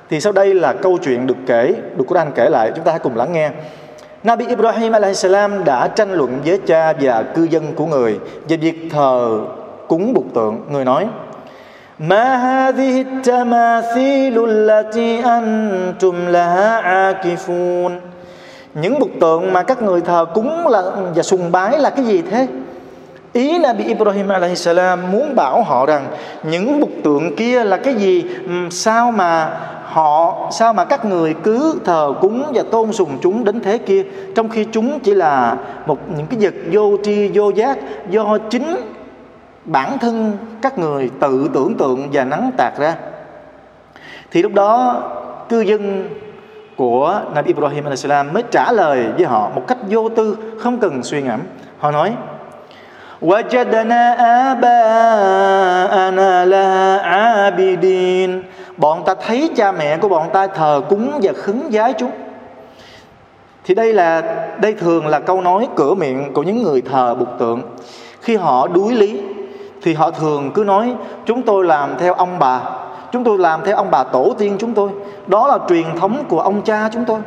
[0.09, 2.71] Thì sau đây là câu chuyện được kể được Quran kể lại.
[2.75, 3.51] Chúng ta hãy cùng lắng nghe.
[4.23, 8.89] Nabi Ibrahim alaihissalam đã tranh luận với cha và cư dân của người về việc
[8.91, 9.39] thờ
[9.87, 10.61] cúng bục tượng.
[10.69, 11.07] Người nói
[12.00, 18.00] ما هذه التماثيل التي أنتم لها عاكفون
[18.74, 20.82] những bức tượng mà các người thờ cúng là
[21.14, 22.46] và sùng bái là cái gì thế
[23.32, 26.06] ý là bị Ibrahim alaihissalam muốn bảo họ rằng
[26.42, 28.24] những bức tượng kia là cái gì
[28.70, 29.50] sao mà
[29.84, 34.02] họ sao mà các người cứ thờ cúng và tôn sùng chúng đến thế kia
[34.34, 37.78] trong khi chúng chỉ là một những cái vật vô tri vô giác
[38.10, 38.76] do chính
[39.64, 42.94] bản thân các người tự tưởng tượng và nắng tạc ra
[44.30, 45.02] thì lúc đó
[45.48, 46.08] cư dân
[46.76, 51.02] của Nabi Ibrahim alaihissalam mới trả lời với họ một cách vô tư không cần
[51.02, 51.40] suy ngẫm
[51.78, 52.14] họ nói
[53.22, 54.02] وجدنا
[54.50, 58.42] آباءنا لها عابدين
[58.76, 62.10] bọn ta thấy cha mẹ của bọn ta thờ cúng và khấn vái chúng
[63.64, 64.22] thì đây là
[64.60, 67.62] đây thường là câu nói cửa miệng của những người thờ bục tượng
[68.20, 69.20] khi họ đuối lý
[69.84, 70.94] thì họ thường cứ nói
[71.26, 72.60] chúng tôi làm theo ông bà
[73.12, 74.90] chúng tôi làm theo ông bà tổ tiên chúng tôi
[75.26, 77.20] đó là truyền thống của ông cha chúng tôi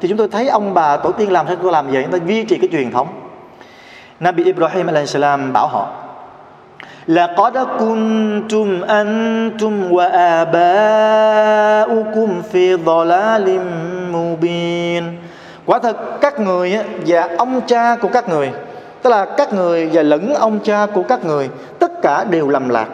[0.00, 2.26] thì chúng tôi thấy ông bà tổ tiên làm sao tôi làm vậy chúng ta
[2.26, 3.06] duy trì cái truyền thống
[4.20, 5.86] Nabi Ibrahim alaihissalam bảo họ
[7.08, 10.40] لقد كنتم أنتم وآباؤكم
[12.52, 13.46] في ضلال
[14.12, 15.04] مبين
[15.66, 18.50] Quả thật các người và ông cha của các người
[19.05, 22.69] Tức là các người và lẫn ông cha của các người, Tất cả đều lầm
[22.69, 22.89] lạc.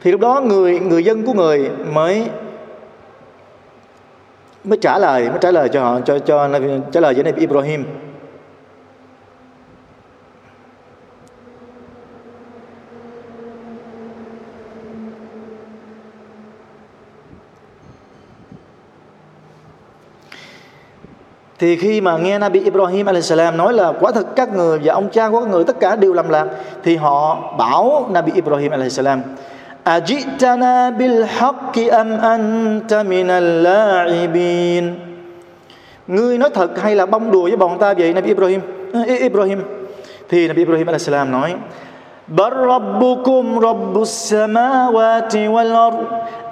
[0.00, 2.28] Thì lúc đó người người dân của người mới
[4.64, 6.48] mới trả lời, mới trả lời cho họ, cho cho
[6.92, 7.84] trả lời với Nabi Ibrahim.
[21.58, 25.08] thì khi mà nghe Nabi Ibrahim alaihissalam nói là quả thật các người và ông
[25.12, 26.46] cha của các người tất cả đều làm lạc,
[26.84, 29.22] thì họ bảo Nabi Ibrahim alaihissalam
[29.84, 34.94] Ajitana bil haqqi am anta minal la'ibin?
[36.06, 38.60] Ngươi nói thật hay là bông đùa với bọn ta vậy, Nabi Ibrahim?
[39.20, 39.62] Ibrahim.
[40.28, 41.54] Thì Nabi Ibrahim alaihissalam nói
[42.27, 46.03] بل ربكم رب السماوات والأرض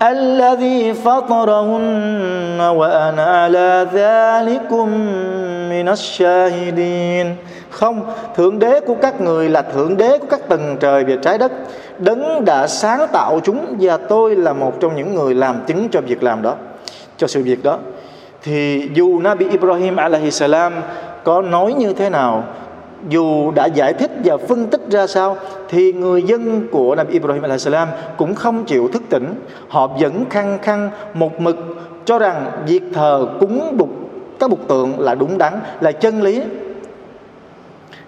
[0.01, 4.87] الذي فطرهن وأنا على ذلكم
[5.69, 7.35] من الشاهدين
[7.71, 8.01] Không,
[8.35, 11.51] Thượng Đế của các người là Thượng Đế của các tầng trời và trái đất
[11.99, 16.01] Đấng đã sáng tạo chúng Và tôi là một trong những người làm chứng cho
[16.01, 16.55] việc làm đó
[17.17, 17.77] Cho sự việc đó
[18.43, 20.73] Thì dù Nabi Ibrahim alaihi salam
[21.23, 22.43] có nói như thế nào
[23.09, 25.37] dù đã giải thích và phân tích ra sao
[25.69, 29.33] thì người dân của Nabi Ibrahim alaihissalam cũng không chịu thức tỉnh
[29.67, 31.57] họ vẫn khăng khăng một mực
[32.05, 33.89] cho rằng việc thờ cúng bục
[34.39, 36.41] các bục tượng là đúng đắn là chân lý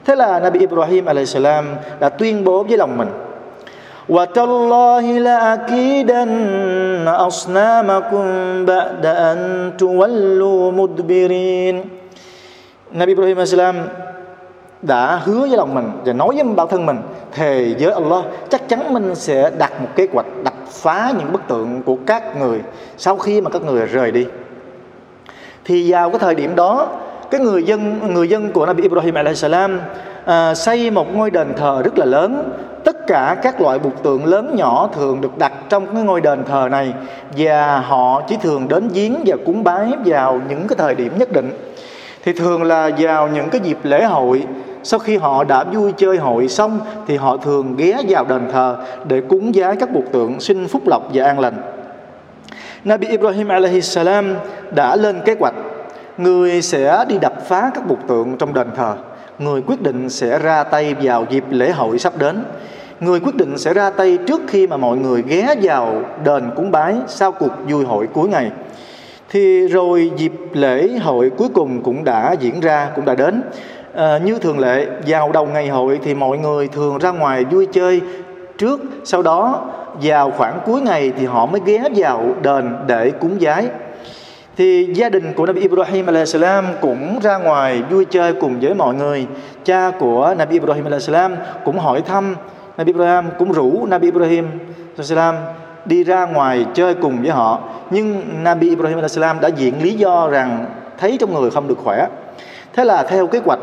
[0.05, 1.65] thế là Nabi Ibrahim alaihissalam
[1.99, 3.09] đã tuyên bố với lòng mình
[4.09, 8.25] وتالله لأكيدن أصنامكم
[8.65, 9.39] بعد أن
[9.79, 11.75] تولوا مدبرين
[12.93, 13.75] Nabi Ibrahim alaihissalam
[14.82, 16.98] đã hứa với lòng mình và nói với bản thân mình
[17.32, 21.42] thề với Allah chắc chắn mình sẽ đặt một kế hoạch đập phá những bức
[21.48, 22.60] tượng của các người
[22.96, 24.26] sau khi mà các người rời đi.
[25.64, 26.88] Thì vào cái thời điểm đó
[27.30, 29.80] cái người dân người dân của Nabi Ibrahim alaihissalam
[30.24, 32.50] à, xây một ngôi đền thờ rất là lớn.
[32.84, 36.44] Tất cả các loại bục tượng lớn nhỏ thường được đặt trong cái ngôi đền
[36.44, 36.92] thờ này
[37.36, 41.32] và họ chỉ thường đến giếng và cúng bái vào những cái thời điểm nhất
[41.32, 41.50] định.
[42.24, 44.44] Thì thường là vào những cái dịp lễ hội
[44.88, 48.76] sau khi họ đã vui chơi hội xong thì họ thường ghé vào đền thờ
[49.04, 51.54] để cúng giá các bục tượng xin phúc lộc và an lành.
[52.84, 54.34] Nabi Ibrahim alaihi salam
[54.70, 55.54] đã lên kế hoạch,
[56.18, 58.94] người sẽ đi đập phá các bục tượng trong đền thờ,
[59.38, 62.44] người quyết định sẽ ra tay vào dịp lễ hội sắp đến,
[63.00, 66.70] người quyết định sẽ ra tay trước khi mà mọi người ghé vào đền cúng
[66.70, 68.50] bái sau cuộc vui hội cuối ngày.
[69.30, 73.42] Thì rồi dịp lễ hội cuối cùng cũng đã diễn ra, cũng đã đến
[73.98, 77.66] à, như thường lệ vào đầu ngày hội thì mọi người thường ra ngoài vui
[77.72, 78.00] chơi
[78.58, 79.64] trước sau đó
[80.02, 83.66] vào khoảng cuối ngày thì họ mới ghé vào đền để cúng giái.
[84.56, 88.94] Thì gia đình của Nabi Ibrahim alaihissalam cũng ra ngoài vui chơi cùng với mọi
[88.94, 89.26] người.
[89.64, 91.34] Cha của Nabi Ibrahim alaihissalam
[91.64, 92.34] cũng hỏi thăm.
[92.76, 94.44] Nabi Ibrahim cũng rủ Nabi Ibrahim
[94.92, 95.34] alaihissalam
[95.84, 97.60] đi ra ngoài chơi cùng với họ.
[97.90, 100.66] Nhưng Nabi Ibrahim alaihissalam đã diện lý do rằng
[100.98, 102.06] thấy trong người không được khỏe.
[102.72, 103.58] Thế là theo kế hoạch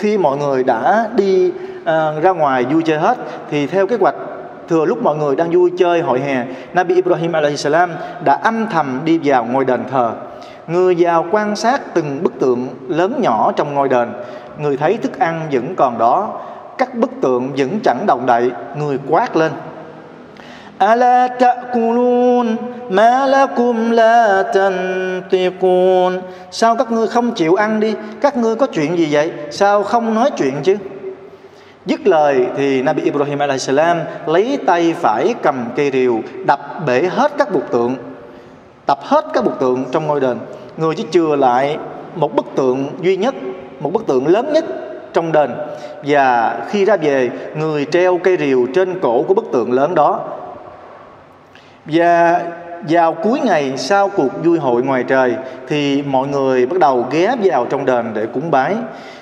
[0.00, 1.52] khi mọi người đã đi
[1.84, 3.18] à, ra ngoài vui chơi hết
[3.50, 4.14] thì theo kế hoạch
[4.68, 7.90] thừa lúc mọi người đang vui chơi hội hè Nabi Ibrahim alaihissalam
[8.24, 10.12] đã âm thầm đi vào ngôi đền thờ.
[10.66, 14.12] Người vào quan sát từng bức tượng lớn nhỏ trong ngôi đền.
[14.58, 16.40] Người thấy thức ăn vẫn còn đó.
[16.78, 18.50] Các bức tượng vẫn chẳng động đậy.
[18.78, 19.52] Người quát lên
[20.81, 22.55] ألا تأكلون
[22.89, 28.97] ما لكم لا تنطقون Sao các ngươi không chịu ăn đi Các ngươi có chuyện
[28.97, 30.77] gì vậy Sao không nói chuyện chứ
[31.85, 37.31] Dứt lời thì Nabi Ibrahim alaihissalam lấy tay phải cầm cây rìu đập bể hết
[37.37, 37.95] các bục tượng,
[38.85, 40.37] tập hết các bục tượng trong ngôi đền.
[40.77, 41.77] Người chỉ chừa lại
[42.15, 43.35] một bức tượng duy nhất,
[43.79, 44.65] một bức tượng lớn nhất
[45.13, 45.51] trong đền.
[46.03, 50.19] Và khi ra về, người treo cây rìu trên cổ của bức tượng lớn đó.
[51.84, 52.42] Và
[52.88, 55.34] vào cuối ngày sau cuộc vui hội ngoài trời,
[55.68, 58.74] thì mọi người bắt đầu ghé vào trong đền để cúng bái.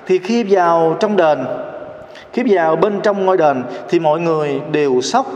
[0.07, 1.39] Thì khi vào trong đền,
[2.33, 5.27] khi vào bên trong ngôi đền, thì mọi người đều sốc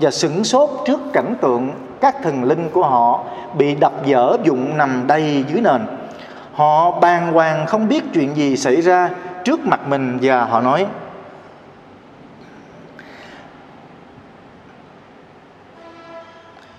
[0.00, 3.24] và sửng sốt trước cảnh tượng các thần linh của họ
[3.58, 5.80] bị đập dở dụng nằm đầy dưới nền.
[6.52, 9.10] Họ bàng hoàng không biết chuyện gì xảy ra
[9.44, 10.86] trước mặt mình và họ nói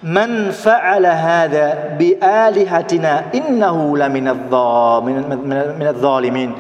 [0.02, 4.26] من فعل هذا بآلهتنا إنه لمن
[5.92, 6.50] الظالمين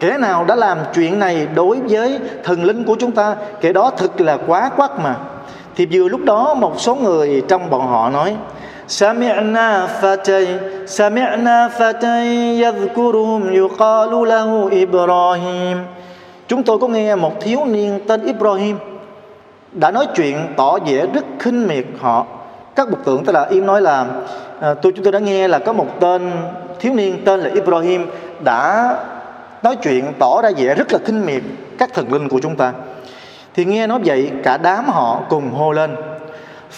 [0.00, 3.90] kẻ nào đã làm chuyện này đối với thần linh của chúng ta kẻ đó
[3.96, 5.16] thực là quá quắc mà
[5.76, 8.36] thì vừa lúc đó một số người trong bọn họ nói
[8.88, 12.18] سمعنا فتى سمعنا فتى
[12.60, 15.78] يذكرهم يقال له إبراهيم
[16.48, 18.76] Chúng tôi có nghe một thiếu niên tên Ibrahim
[19.72, 22.26] đã nói chuyện tỏ vẻ rất khinh miệt họ.
[22.78, 24.06] Các bục tượng tức là im nói là
[24.60, 26.30] à, tôi chúng tôi đã nghe là có một tên
[26.80, 28.06] thiếu niên tên là Ibrahim
[28.40, 28.94] đã
[29.62, 31.42] nói chuyện tỏ ra vẻ rất là khinh miệt
[31.78, 32.72] các thần linh của chúng ta
[33.54, 35.96] thì nghe nói vậy cả đám họ cùng hô lên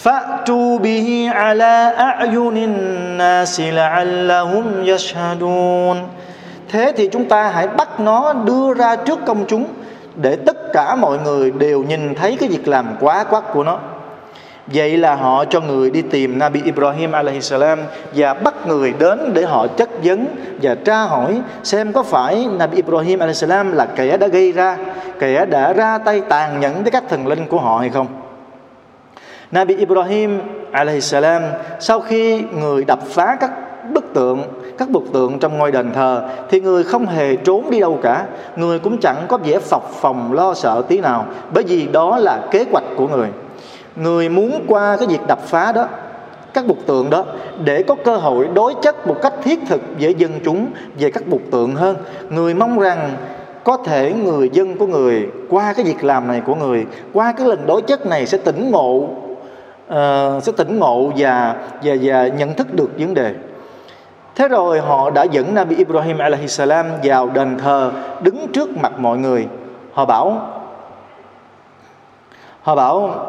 [0.05, 5.97] فَأْتُوا بِهِ عَلَىٰ أَعْيُنِ النَّاسِ لَعَلَّهُمْ يَشْهَدُونَ
[6.69, 9.65] Thế thì chúng ta hãy bắt nó đưa ra trước công chúng
[10.17, 13.79] để tất cả mọi người đều nhìn thấy cái việc làm quá quắc của nó
[14.74, 17.80] Vậy là họ cho người đi tìm Nabi Ibrahim alaihissalam
[18.16, 20.26] và bắt người đến để họ chất vấn
[20.62, 24.78] và tra hỏi xem có phải Nabi Ibrahim alaihissalam là kẻ đã gây ra,
[25.20, 28.08] kẻ đã ra tay tàn nhẫn với các thần linh của họ hay không.
[29.52, 31.42] Nabi Ibrahim alaihissalam
[31.80, 33.52] sau khi người đập phá các
[33.94, 34.44] bức tượng
[34.78, 38.26] các bức tượng trong ngôi đền thờ thì người không hề trốn đi đâu cả
[38.56, 42.40] người cũng chẳng có vẻ phập phòng lo sợ tí nào bởi vì đó là
[42.52, 43.28] kế hoạch của người
[43.96, 45.88] người muốn qua cái việc đập phá đó
[46.54, 47.26] các bục tượng đó
[47.64, 50.68] để có cơ hội đối chất một cách thiết thực với dân chúng
[51.00, 51.98] về các bục tượng hơn.
[52.30, 53.12] Người mong rằng
[53.64, 57.48] có thể người dân của người qua cái việc làm này của người qua cái
[57.48, 59.08] lần đối chất này sẽ tỉnh ngộ
[59.88, 63.36] uh, sẽ tỉnh ngộ và và và nhận thức được vấn đề.
[64.36, 69.18] Thế rồi họ đã dẫn Nabi Ibrahim alaihissalam vào đền thờ đứng trước mặt mọi
[69.18, 69.48] người.
[69.94, 70.48] Họ bảo
[72.62, 73.28] họ bảo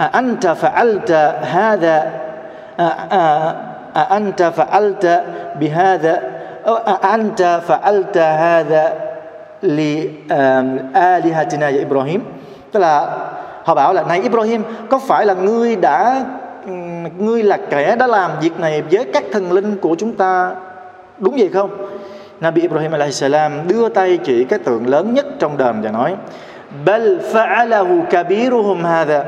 [0.00, 1.10] أأنت فعلت
[1.42, 2.10] هذا
[3.96, 5.24] أأنت فعلت
[5.60, 6.22] بهذا
[6.66, 8.92] أأنت فعلت هذا
[9.62, 12.20] لآلهتنا يا إبراهيم
[12.72, 13.06] tức là
[13.64, 16.24] họ bảo là này Ibrahim có phải là ngươi đã
[17.18, 20.50] ngươi là kẻ đã làm việc này với các thần linh của chúng ta
[21.18, 21.70] đúng vậy không
[22.40, 26.14] Nabi Ibrahim alaihissalam đưa tay chỉ cái tượng lớn nhất trong đền và nói
[26.85, 29.25] بل فعله كبيرهم هذا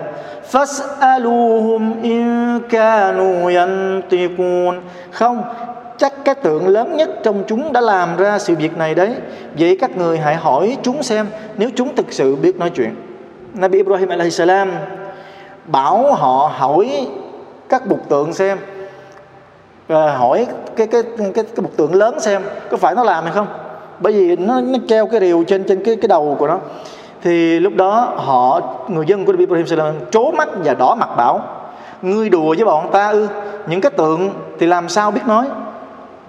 [0.52, 4.76] فاسألوهم إن kanu ينطقون
[5.12, 5.44] không
[5.98, 9.16] chắc cái tượng lớn nhất trong chúng đã làm ra sự việc này đấy.
[9.60, 11.28] Vậy các người hãy hỏi chúng xem
[11.58, 12.96] nếu chúng thực sự biết nói chuyện.
[13.54, 14.72] Nabi Ibrahim alaihissalam
[15.66, 17.08] bảo họ hỏi
[17.70, 18.58] các bục tượng xem
[19.88, 23.34] à, hỏi cái cái cái cái bục tượng lớn xem có phải nó làm hay
[23.34, 23.48] không?
[24.00, 26.60] Bởi vì nó nó treo cái rìu trên trên cái cái đầu của nó
[27.22, 31.10] thì lúc đó họ, người dân của Nabi Ibrahim Salam trố mắt và đỏ mặt
[31.18, 31.42] bảo,
[32.02, 33.28] ngươi đùa với bọn ta ư?
[33.68, 35.46] Những cái tượng thì làm sao biết nói?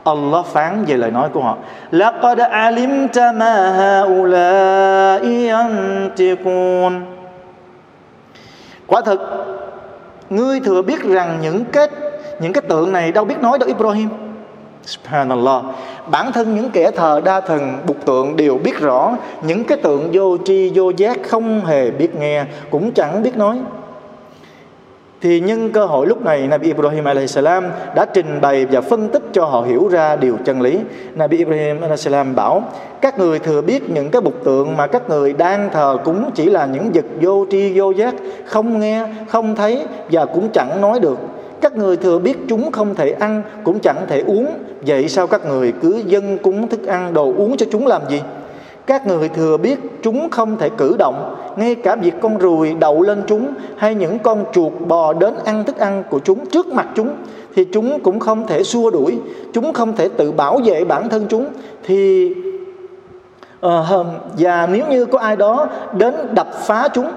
[0.05, 1.57] Allah phán về lời nói của họ.
[1.91, 7.01] Laqad alimta ma haula'i yantiqun.
[8.87, 9.21] Quả thực
[10.31, 11.89] ngươi thừa biết rằng những cái
[12.41, 14.09] những cái tượng này đâu biết nói đâu Ibrahim.
[14.85, 15.65] Subhanallah
[16.11, 20.11] Bản thân những kẻ thờ đa thần bục tượng đều biết rõ Những cái tượng
[20.13, 23.59] vô tri vô giác không hề biết nghe Cũng chẳng biết nói
[25.21, 27.65] thì nhân cơ hội lúc này Nabi Ibrahim alaihissalam
[27.95, 30.79] đã trình bày và phân tích cho họ hiểu ra điều chân lý.
[31.15, 32.63] Nabi Ibrahim alaihissalam bảo
[33.01, 36.47] các người thừa biết những cái bục tượng mà các người đang thờ cũng chỉ
[36.47, 38.15] là những vật vô tri vô giác,
[38.45, 41.19] không nghe, không thấy và cũng chẳng nói được.
[41.61, 44.47] Các người thừa biết chúng không thể ăn cũng chẳng thể uống,
[44.87, 48.21] vậy sao các người cứ dân cúng thức ăn đồ uống cho chúng làm gì?
[48.91, 51.37] các người thừa biết chúng không thể cử động.
[51.57, 55.65] Ngay cả việc con ruồi đậu lên chúng hay những con chuột bò đến ăn
[55.65, 57.09] thức ăn của chúng trước mặt chúng
[57.55, 59.19] thì chúng cũng không thể xua đuổi.
[59.53, 61.47] Chúng không thể tự bảo vệ bản thân chúng.
[61.85, 62.33] Thì
[63.67, 64.07] uh,
[64.39, 67.11] và nếu như có ai đó đến đập phá chúng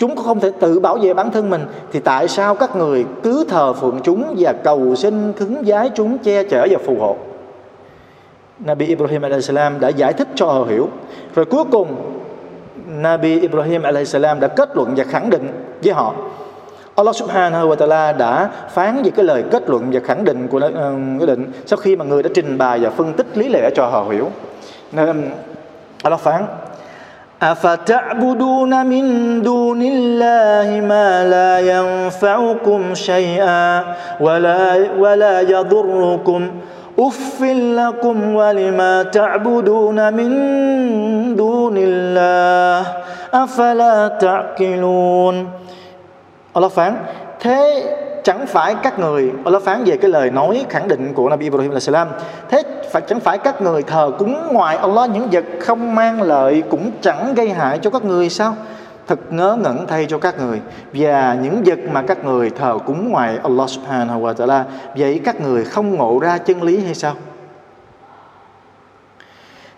[0.00, 3.44] chúng không thể tự bảo vệ bản thân mình thì tại sao các người cứ
[3.48, 7.16] thờ phượng chúng và cầu xin cứng giái chúng che chở và phù hộ?
[8.58, 10.88] Nabi Ibrahim alaihissalam đã giải thích cho họ hiểu.
[11.34, 11.96] Rồi cuối cùng
[12.86, 15.48] Nabi Ibrahim alaihissalam đã kết luận và khẳng định
[15.82, 16.14] với họ.
[16.94, 20.58] Allah subhanahu wa ta'ala đã phán về cái lời kết luận và khẳng định của
[20.58, 23.48] ờ, uh, cái định sau khi mà người đã trình bày và phân tích lý
[23.48, 24.28] lẽ cho họ hiểu.
[24.92, 25.22] Nên um,
[26.02, 26.46] Allah phán
[27.42, 29.04] أفتعبدون من
[29.42, 33.84] دون الله ما لا ينفعكم شيئا
[34.20, 36.50] ولا ولا يضركم.
[36.98, 37.42] أف
[37.80, 40.30] لكم ولما تعبدون من
[41.36, 42.86] دون الله
[43.34, 45.60] أفلا تعقلون.
[46.54, 47.06] Phán
[47.40, 47.60] thế
[48.24, 51.70] chẳng phải các người Allah phán về cái lời nói khẳng định của Nabi Ibrahim
[51.70, 52.08] là salam.
[52.48, 56.62] Thế phải, chẳng phải các người thờ cúng ngoài Allah những vật không mang lợi
[56.70, 58.56] cũng chẳng gây hại cho các người sao?
[59.06, 60.60] Thật ngớ ngẩn thay cho các người.
[60.92, 64.62] Và những vật mà các người thờ cúng ngoài Allah subhanahu wa ta'ala,
[64.96, 67.14] vậy các người không ngộ ra chân lý hay sao?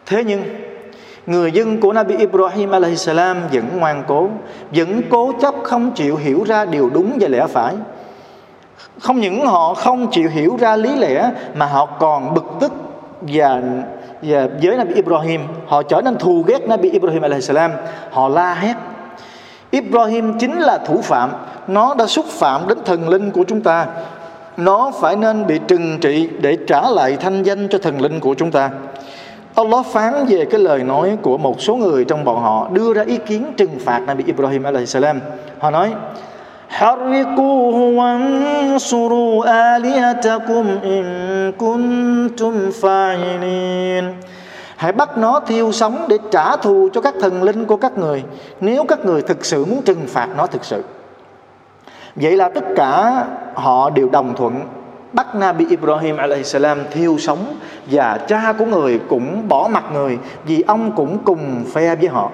[0.07, 0.43] Thế nhưng,
[1.26, 4.28] người dân của Nabi Ibrahim alaihissalam vẫn ngoan cố,
[4.74, 7.74] vẫn cố chấp không chịu hiểu ra điều đúng và lẽ phải
[9.01, 12.72] không những họ không chịu hiểu ra lý lẽ mà họ còn bực tức
[13.20, 13.61] và
[14.22, 17.70] và với Nabi Ibrahim, họ trở nên thù ghét Nabi Ibrahim alaihissalam
[18.11, 18.74] họ la hét.
[19.70, 21.33] Ibrahim chính là thủ phạm.
[21.66, 23.87] Nó đã xúc phạm đến thần linh của chúng ta.
[24.57, 28.35] Nó phải nên bị trừng trị Để trả lại thanh danh cho thần linh của
[28.35, 28.70] chúng ta.
[29.55, 33.05] Allah phán về cái lời nói của một số người trong bọn họ, Đưa ra
[33.07, 35.20] ý kiến trừng phạt Nabi Ibrahim alaihissalam
[35.59, 35.93] Họ nói
[36.71, 41.03] حرقوه وانصروا آلهتكم إن
[41.51, 44.05] كنتم فاعلين
[44.78, 48.23] Hãy bắt nó thiêu sống để trả thù cho các thần linh của các người
[48.61, 50.84] Nếu các người thực sự muốn trừng phạt nó thực sự
[52.15, 54.61] Vậy là tất cả họ đều đồng thuận
[55.13, 57.55] Bắt Nabi Ibrahim alaihissalam thiêu sống
[57.91, 62.32] Và cha của người cũng bỏ mặt người Vì ông cũng cùng phe với họ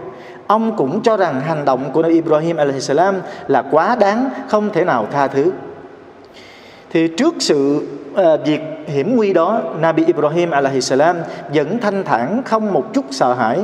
[0.49, 3.15] Ông cũng cho rằng hành động của Nabi Ibrahim alaihissalam
[3.47, 5.53] là quá đáng Không thể nào tha thứ.
[6.91, 11.17] Thì trước sự uh, việc hiểm nguy đó Nabi Ibrahim alaihissalam
[11.55, 13.61] vẫn thanh thản không một chút sợ hãi.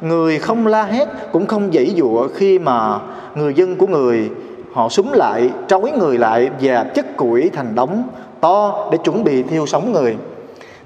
[0.00, 2.98] Người không la hét cũng không dãy dụa khi mà
[3.34, 4.30] người dân của người
[4.72, 8.02] họ súng lại trói người lại và chất củi thành đống
[8.40, 10.16] to để chuẩn bị thiêu sống người.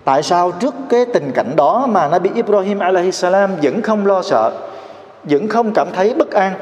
[0.04, 4.69] Tại sao trước cái tình cảnh đó mà Nabi Ibrahim alaihissalam vẫn không lo sợ?
[5.24, 6.52] Vẫn không cảm thấy bất an.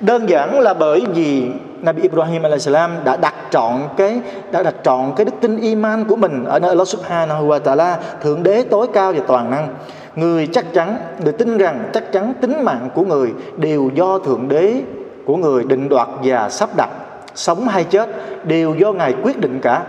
[0.00, 1.50] Đơn giản là bởi vì
[1.82, 6.16] Nabi Ibrahim alaihissalam đã đặt trọn cái, đã đặt trọn cái đức tin iman của
[6.16, 9.68] mình ở nơi Allah subhanahu wa ta'ala, thượng đế tối cao và toàn năng.
[10.16, 14.48] Người chắc chắn, người tin rằng, chắc chắn tính mạng của người đều do thượng
[14.48, 14.82] đế,
[15.26, 16.90] của người định đoạt và sắp đặt.
[17.34, 18.08] Sống hay chết
[18.44, 19.82] đều do ngài quyết định cả.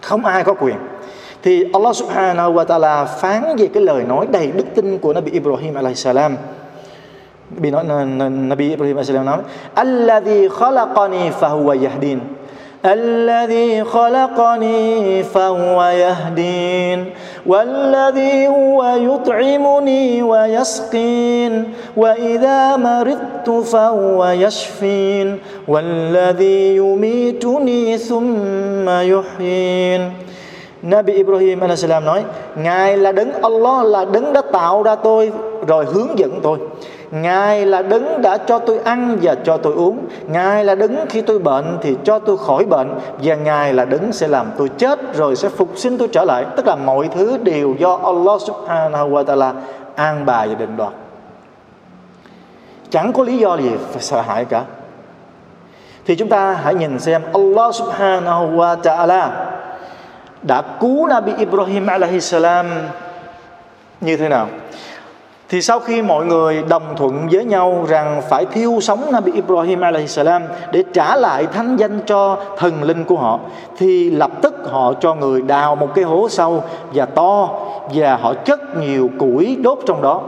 [0.00, 0.76] Không ai có quyền.
[1.42, 5.30] Thì Allah subhanahu wa ta'ala phán về cái lời nói đầy đức tin của Nabi
[5.30, 6.36] Ibrahim alaihissalam
[7.50, 7.84] Nói
[8.30, 9.40] Nabi Ibrahim alaihissalam nói
[9.74, 12.20] Alladhi khalaqani fahuwa yahdin
[12.84, 17.10] الذي خلقني فهو يهدين
[17.46, 21.64] والذي هو يطعمني ويسقين
[21.96, 25.38] واذا مرضت فهو يشفين
[25.68, 30.12] والذي يميتني ثم يحيين
[30.78, 32.22] Nabi Ibrahim AS nói
[32.56, 35.32] Ngài là đấng Allah là đấng đã tạo ra tôi
[35.66, 36.58] rồi hướng dẫn tôi
[37.10, 39.98] Ngài là đấng đã cho tôi ăn và cho tôi uống.
[40.26, 42.90] Ngài là đấng khi tôi bệnh thì cho tôi khỏi bệnh.
[43.22, 46.44] Và Ngài là đấng sẽ làm tôi chết rồi sẽ phục sinh tôi trở lại.
[46.56, 49.52] Tức là mọi thứ đều do Allah subhanahu wa ta'ala
[49.94, 50.92] an bài và định đoạt.
[52.90, 54.64] Chẳng có lý do gì phải sợ hãi cả.
[56.06, 59.28] Thì chúng ta hãy nhìn xem Allah subhanahu wa ta'ala
[60.42, 62.66] đã cứu Nabi Ibrahim alaihi salam
[64.00, 64.48] như thế nào
[65.50, 69.80] thì sau khi mọi người đồng thuận với nhau rằng phải thiêu sống Nabi Ibrahim
[70.06, 70.42] salam
[70.72, 73.38] để trả lại thánh danh cho thần linh của họ,
[73.78, 77.48] thì lập tức họ cho người đào một cái hố sâu và to
[77.94, 80.20] và họ chất nhiều củi đốt trong đó.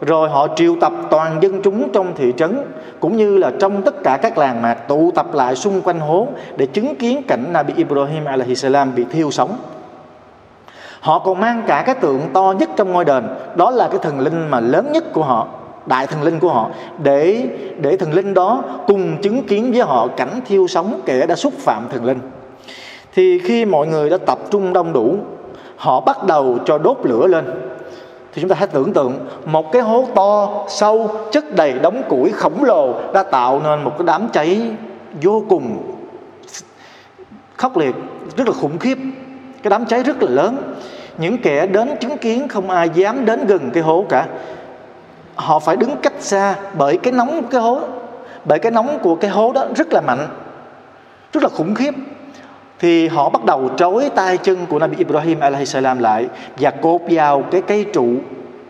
[0.00, 2.58] Rồi họ triệu tập toàn dân chúng trong thị trấn
[3.00, 6.28] cũng như là trong tất cả các làng mạc tụ tập lại xung quanh hố
[6.56, 8.24] để chứng kiến cảnh Nabi Ibrahim
[8.56, 9.56] salam bị thiêu sống.
[11.06, 13.28] Họ còn mang cả cái tượng to nhất trong ngôi đền.
[13.56, 15.46] Đó là cái thần linh mà lớn nhất của họ,
[15.86, 16.70] Đại thần linh của họ.
[17.02, 17.48] Để
[17.80, 21.52] để thần linh đó cùng chứng kiến với họ cảnh thiêu sống kẻ đã xúc
[21.58, 22.18] phạm thần linh.
[23.14, 25.16] Thì khi mọi người đã tập trung đông đủ,
[25.76, 27.44] Họ bắt đầu cho đốt lửa lên.
[28.34, 32.32] Thì chúng ta hãy tưởng tượng, một cái hố to, sâu, chất đầy đống củi
[32.32, 34.70] khổng lồ đã tạo nên một cái đám cháy
[35.22, 35.94] vô cùng
[37.56, 37.94] khốc liệt,
[38.36, 38.98] rất là khủng khiếp.
[39.62, 40.56] Cái đám cháy rất là lớn
[41.18, 44.26] những kẻ đến chứng kiến không ai dám đến gần cái hố cả.
[45.34, 47.80] Họ phải đứng cách xa bởi cái nóng của cái hố,
[48.44, 50.28] bởi cái nóng của cái hố đó rất là mạnh,
[51.32, 51.94] rất là khủng khiếp.
[52.78, 56.26] Thì họ bắt đầu trói tay chân của Nabi Ibrahim alaihissalam lại
[56.58, 58.06] và cột vào cái cây trụ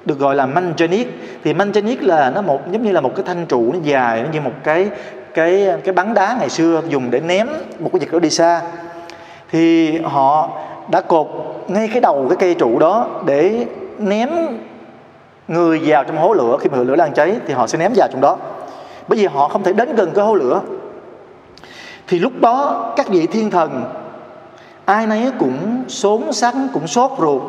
[0.04, 1.04] được gọi là manjanik
[1.44, 4.28] thì manjanik là nó một, giống như là một cái thanh trụ nó dài, nó
[4.32, 4.88] như một cái
[5.34, 8.60] cái cái bắn đá ngày xưa dùng để ném một cái vật đó đi xa.
[9.50, 10.50] Thì họ
[10.90, 11.26] đã cột
[11.68, 13.66] ngay cái đầu cái cây trụ đó để
[13.98, 14.28] ném
[15.48, 16.56] người vào trong hố lửa.
[16.60, 18.36] Khi mà lửa đang cháy thì họ sẽ ném vào trong đó.
[19.08, 20.60] Bởi vì họ không thể đến gần cái hố lửa.
[22.08, 23.84] Thì lúc đó các vị thiên thần,
[24.84, 27.42] ai nấy cũng xốn sắng cũng sốt ruột,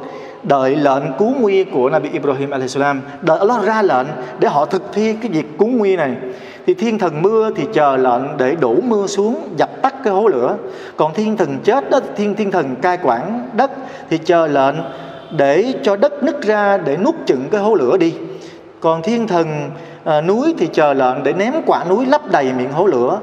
[0.44, 4.08] đợi lệnh cứu nguy của Nabi Ibrahim alaihissalam đợi Allah ra lệnh
[4.40, 6.16] để họ thực thi cái việc cứu nguy này
[6.68, 10.28] thì thiên thần mưa thì chờ lệnh để đổ mưa xuống dập tắt cái hố
[10.28, 10.56] lửa.
[10.98, 13.72] Còn thiên thần chết đó thiên thiên thần cai quản đất
[14.10, 14.76] thì chờ lệnh
[15.38, 18.14] để cho đất nứt ra để nuốt chửng cái hố lửa đi.
[18.80, 19.70] Còn thiên thần
[20.04, 23.20] à, núi thì chờ lệnh để ném quả núi lấp đầy miệng hố lửa.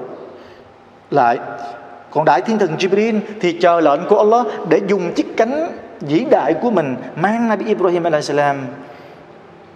[1.11, 1.39] Lại
[2.11, 5.69] còn đại thiên thần Jibril thì chờ lệnh của Allah để dùng chiếc cánh
[6.01, 8.57] vĩ đại của mình mang Nabi Ibrahim alaihissalam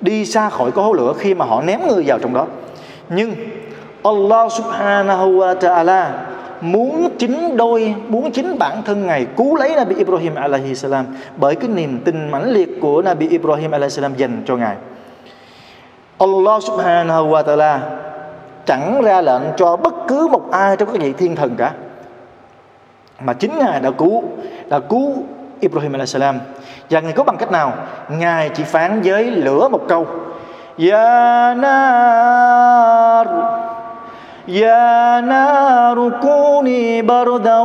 [0.01, 2.47] đi xa khỏi cái hố lửa khi mà họ ném người vào trong đó
[3.11, 3.35] nhưng
[4.05, 6.11] Allah subhanahu wa ta'ala
[6.61, 11.07] muốn chính đôi, muốn chính bản thân ngài cứu lấy Nabi Ibrahim alaihi salam
[11.37, 14.77] bởi cái niềm tin mãnh liệt của Nabi Ibrahim alaihi salam dành cho ngài.
[16.19, 17.79] Allah subhanahu wa ta'ala
[18.67, 21.73] chẳng ra lệnh cho bất cứ một ai trong các vị thiên thần cả.
[23.21, 24.23] Mà chính ngài đã cứu
[24.69, 25.23] đã cứu
[25.61, 26.39] Ibrahim alaihi salam.
[26.91, 27.73] Và ngài có bằng cách nào?
[28.09, 30.07] Ngài chỉ phán với lửa một câu.
[30.78, 33.28] Ya nar
[34.48, 37.60] يا نار كوني بردا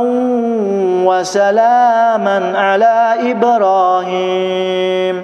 [1.03, 2.95] وسلاما على
[3.31, 5.15] إبراهيم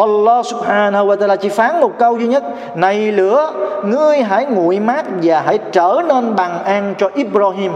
[0.00, 2.44] Allah subhanahu wa ta'ala chỉ phán một câu duy nhất
[2.76, 3.52] Này lửa
[3.84, 7.72] Ngươi hãy nguội mát Và hãy trở nên bằng an cho Ibrahim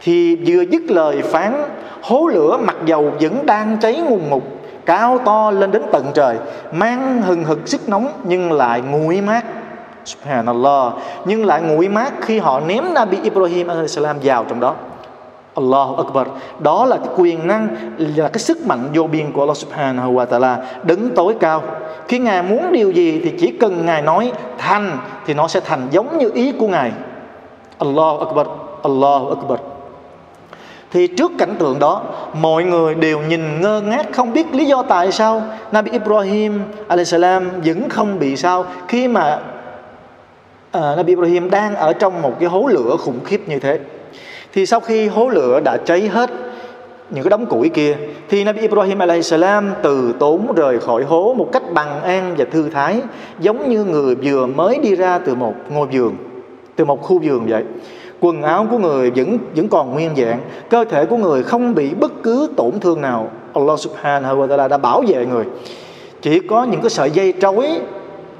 [0.00, 1.64] Thì vừa dứt lời phán
[2.02, 4.42] Hố lửa mặc dầu vẫn đang cháy ngùng ngục
[4.85, 6.37] Cao to lên đến tận trời,
[6.71, 9.45] Mang hừng hực sức nóng Nhưng lại nguội mát.
[10.05, 10.93] Subhanallah.
[11.25, 14.75] Nhưng lại nguội mát khi họ ném Nabi Ibrahim salam vào trong đó.
[15.55, 16.27] Allahu Akbar.
[16.59, 17.67] Đó là cái quyền năng,
[17.97, 21.61] Là cái sức mạnh vô biên của Allah subhanahu wa ta'ala Đứng tối cao.
[22.07, 25.87] Khi Ngài muốn điều gì thì chỉ cần Ngài nói thành Thì nó sẽ thành,
[25.91, 26.91] giống như ý của Ngài.
[27.77, 28.47] Allahu Akbar.
[28.83, 29.59] Allahu Akbar
[30.93, 34.83] thì trước cảnh tượng đó mọi người đều nhìn ngơ ngác không biết lý do
[34.83, 36.59] tại sao Nabi Ibrahim
[37.05, 39.39] salam vẫn không bị sao khi mà
[40.77, 43.79] uh, Nabi Ibrahim đang ở trong một cái hố lửa khủng khiếp như thế.
[44.53, 46.29] Thì sau khi hố lửa đã cháy hết
[47.09, 47.95] những cái đống củi kia
[48.29, 52.69] thì Nabi Ibrahim salam từ tốn rời khỏi hố một cách bằng an và thư
[52.69, 53.01] thái
[53.39, 56.15] giống như người vừa mới đi ra từ một ngôi vườn
[56.75, 57.63] từ một khu vườn vậy
[58.23, 60.39] quần áo của người vẫn vẫn còn nguyên dạng.
[60.69, 63.29] Cơ thể của người không bị bất cứ tổn thương nào.
[63.53, 65.45] Allah subhanahu wa ta'ala đã bảo vệ người.
[66.21, 67.81] Chỉ có những cái sợi dây trói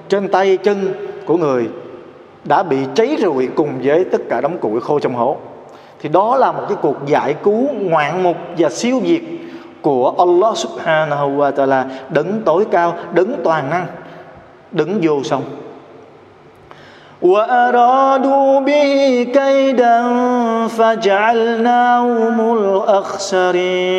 [0.10, 0.94] trên tay chân
[1.26, 1.70] của người
[2.44, 5.38] đã bị cháy rụi cùng với tất cả đống củi khô trong hố.
[6.02, 9.22] Thì đó là một cái cuộc giải cứu ngoạn mục và siêu diệt
[9.82, 11.86] của Allah subhanahu wa ta'ala.
[12.10, 13.86] Đấng tối cao, đấng toàn năng,
[14.72, 15.44] đấng vô song.
[17.23, 20.03] وأرادوا به كيدا
[20.69, 23.99] فجعلناهم الأخسرين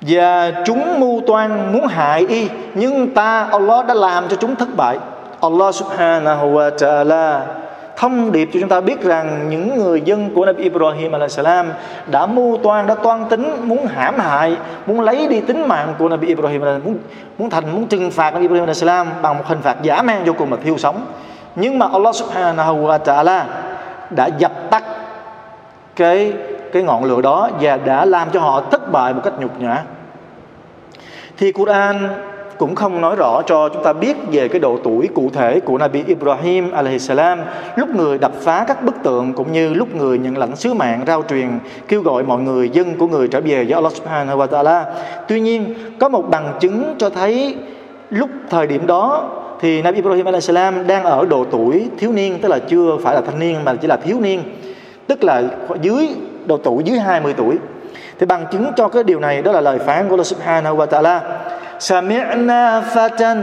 [0.00, 4.68] và chúng mưu toan muốn hại y nhưng ta Allah đã làm cho chúng thất
[4.76, 4.98] bại
[5.40, 7.40] Allah subhanahu wa ta'ala
[7.97, 11.71] thông điệp cho chúng ta biết rằng những người dân của Nabi Ibrahim salam
[12.11, 16.09] đã mưu toan, đã toan tính, muốn hãm hại, muốn lấy đi tính mạng của
[16.09, 16.97] Nabi Ibrahim muốn
[17.37, 20.33] muốn thành, muốn trừng phạt Nabi Ibrahim salam bằng một hình phạt giả man vô
[20.37, 21.05] cùng mà thiêu sống.
[21.55, 23.43] Nhưng mà Allah subhanahu wa ta'ala
[24.09, 24.83] đã dập tắt
[25.95, 26.33] cái
[26.73, 29.83] cái ngọn lửa đó và đã làm cho họ thất bại một cách nhục nhã.
[31.37, 32.09] Thì Quran
[32.57, 35.77] cũng không nói rõ cho chúng ta biết về cái độ tuổi cụ thể của
[35.77, 37.39] Nabi Ibrahim salam
[37.75, 41.03] lúc người đập phá các bức tượng cũng như lúc người nhận lãnh sứ mạng
[41.07, 41.49] rao truyền,
[41.87, 44.83] kêu gọi mọi người, dân của người trở về với Allah subhanahu wa ta'ala.
[45.27, 47.55] Tuy nhiên, có một bằng chứng cho thấy
[48.09, 49.29] lúc thời điểm đó
[49.61, 53.21] thì Nabi Ibrahim salam đang ở độ tuổi thiếu niên, tức là chưa phải là
[53.21, 54.43] thanh niên mà chỉ là thiếu niên,
[55.07, 55.43] tức là
[55.81, 56.07] dưới,
[56.45, 57.55] độ tuổi dưới 20 tuổi.
[58.19, 60.87] Thì bằng chứng cho cái điều này đó là lời phán của Allah subhanahu wa
[60.87, 61.19] ta'ala.
[61.79, 63.41] Sami'na fatan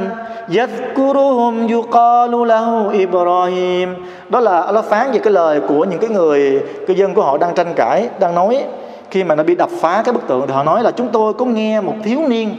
[0.49, 3.95] Yadhkuruhum yuqalu lahu Ibrahim
[4.28, 7.39] Đó là Allah phán về cái lời của những cái người Cư dân của họ
[7.39, 8.64] đang tranh cãi, đang nói.
[9.11, 11.35] Khi mà nó bị đập phá cái bức tượng Thì họ nói là chúng tôi
[11.35, 12.57] có nghe một thiếu niên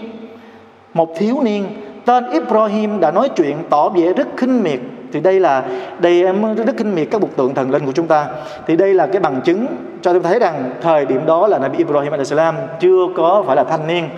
[0.94, 1.68] Một thiếu niên
[2.06, 4.80] Tên Ibrahim đã nói chuyện tỏ vẻ rất khinh miệt.
[5.14, 5.64] Thì đây là
[6.00, 8.28] đây em rất khinh miệt các bức tượng thần linh của chúng ta.
[8.68, 9.66] Thì đây là cái bằng chứng
[10.02, 13.64] cho chúng thấy rằng thời điểm đó là Nabi Ibrahim alaihissalam chưa có phải là
[13.64, 14.10] thanh niên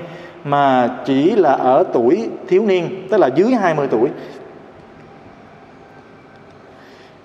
[0.46, 4.10] mà chỉ là ở tuổi thiếu niên tức là dưới 20 tuổi.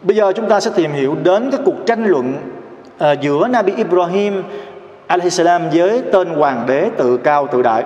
[0.03, 2.35] Bây giờ chúng ta sẽ tìm hiểu đến cái cuộc tranh luận
[2.99, 4.43] à, giữa Nabi Ibrahim
[5.07, 7.85] alaihissalam với tên hoàng đế tự cao tự đại.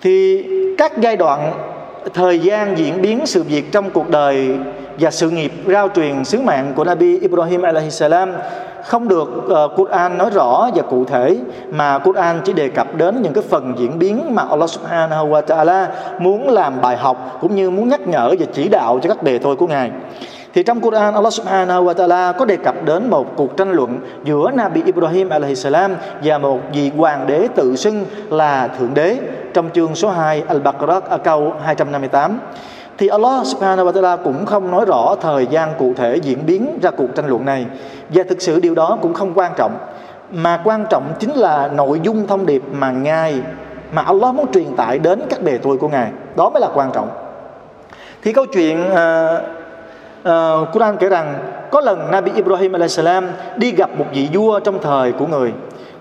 [0.00, 0.46] Thì
[0.78, 1.52] các giai đoạn
[2.14, 4.58] thời gian diễn biến sự việc trong cuộc đời
[4.98, 8.32] và sự nghiệp rao truyền sứ mạng của Nabi Ibrahim alaihissalam
[8.88, 11.36] không được uh, Quran nói rõ và cụ thể
[11.70, 15.42] mà Quran chỉ đề cập đến những cái phần diễn biến mà Allah Subhanahu wa
[15.42, 19.22] Taala muốn làm bài học cũng như muốn nhắc nhở và chỉ đạo cho các
[19.22, 19.90] đề thôi của ngài.
[20.54, 23.98] Thì trong Quran Allah Subhanahu wa Taala có đề cập đến một cuộc tranh luận
[24.24, 29.18] giữa Nabi Ibrahim alaihissalam và một vị hoàng đế tự xưng là thượng đế
[29.54, 32.40] trong chương số 2 Al-Baqarah à, câu 258
[32.98, 36.78] thì Allah subhanahu wa ta'ala cũng không nói rõ thời gian cụ thể diễn biến
[36.82, 37.66] ra cuộc tranh luận này.
[38.08, 39.78] Và thực sự điều đó cũng không quan trọng.
[40.32, 43.40] Mà quan trọng chính là nội dung thông điệp mà ngài
[43.92, 46.10] mà Allah muốn truyền tải đến các bề tôi của ngài.
[46.36, 47.08] Đó mới là quan trọng.
[48.22, 49.40] Thì câu chuyện uh,
[50.28, 51.34] uh, Quran kể rằng
[51.70, 55.52] có lần Nabi Ibrahim alaihissalam đi gặp một vị vua trong thời của người.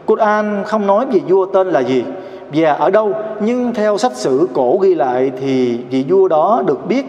[0.05, 2.05] Quran không nói vị vua tên là gì.
[2.49, 6.88] Và ở đâu nhưng theo sách sử cổ ghi lại thì vị vua đó được
[6.88, 7.05] biết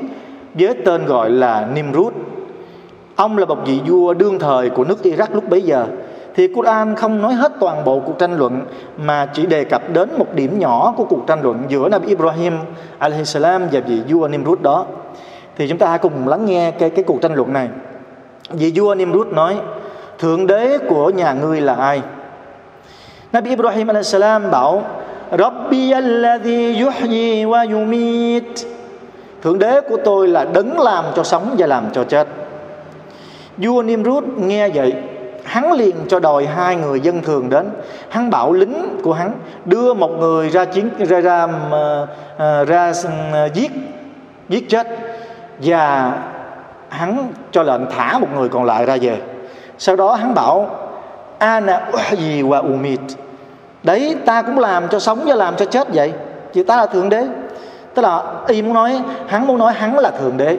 [0.55, 2.12] với tên gọi là Nimrud.
[3.16, 5.87] Ông là một vị vua đương thời của nước Iraq lúc bấy giờ.
[6.35, 8.61] Thì Quran không nói hết toàn bộ cuộc tranh luận,
[8.99, 12.59] mà chỉ đề cập đến một điểm nhỏ của cuộc tranh luận giữa Nabi Ibrahim
[12.99, 14.87] alaihissalam và vị vua Nimrud đó.
[15.57, 17.68] Thì chúng ta hãy cùng lắng nghe cái cái cuộc tranh luận này.
[18.51, 19.57] Vị vua Nimrud nói,
[20.18, 22.03] thượng đế của nhà ngươi là ai?
[23.33, 24.83] Nabi Ibrahim alaihissalam bảo
[25.31, 28.66] Rabbi alladhi yuhyi wa yumit.
[29.43, 32.29] Thượng đế của tôi là đấng làm cho sống và làm cho chết.
[33.57, 34.93] Vua Nimrud nghe vậy
[35.45, 37.70] Hắn liền cho đòi hai người dân thường đến.
[38.09, 39.33] Hắn bảo lính của hắn
[39.64, 42.07] Đưa một người ra chiến ra ra, ờ,
[42.39, 43.72] ờ, ra, ra giết
[44.49, 44.87] giết chết.
[45.59, 46.12] Và
[46.89, 49.20] hắn cho lệnh thả một người còn lại ra về.
[49.79, 50.70] Sau đó hắn bảo
[51.39, 53.01] Ana uhyi wa umit
[53.89, 56.12] đấy, ta cũng làm cho sống và làm cho chết vậy.
[56.53, 57.26] Chứ ta là thượng đế.
[57.95, 60.59] Tức là y muốn nói, hắn muốn nói hắn là thượng đế.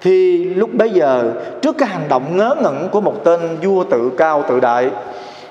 [0.00, 1.32] Thì lúc bấy giờ,
[1.62, 4.90] trước cái hành động ngớ ngẩn của một tên vua tự cao tự đại,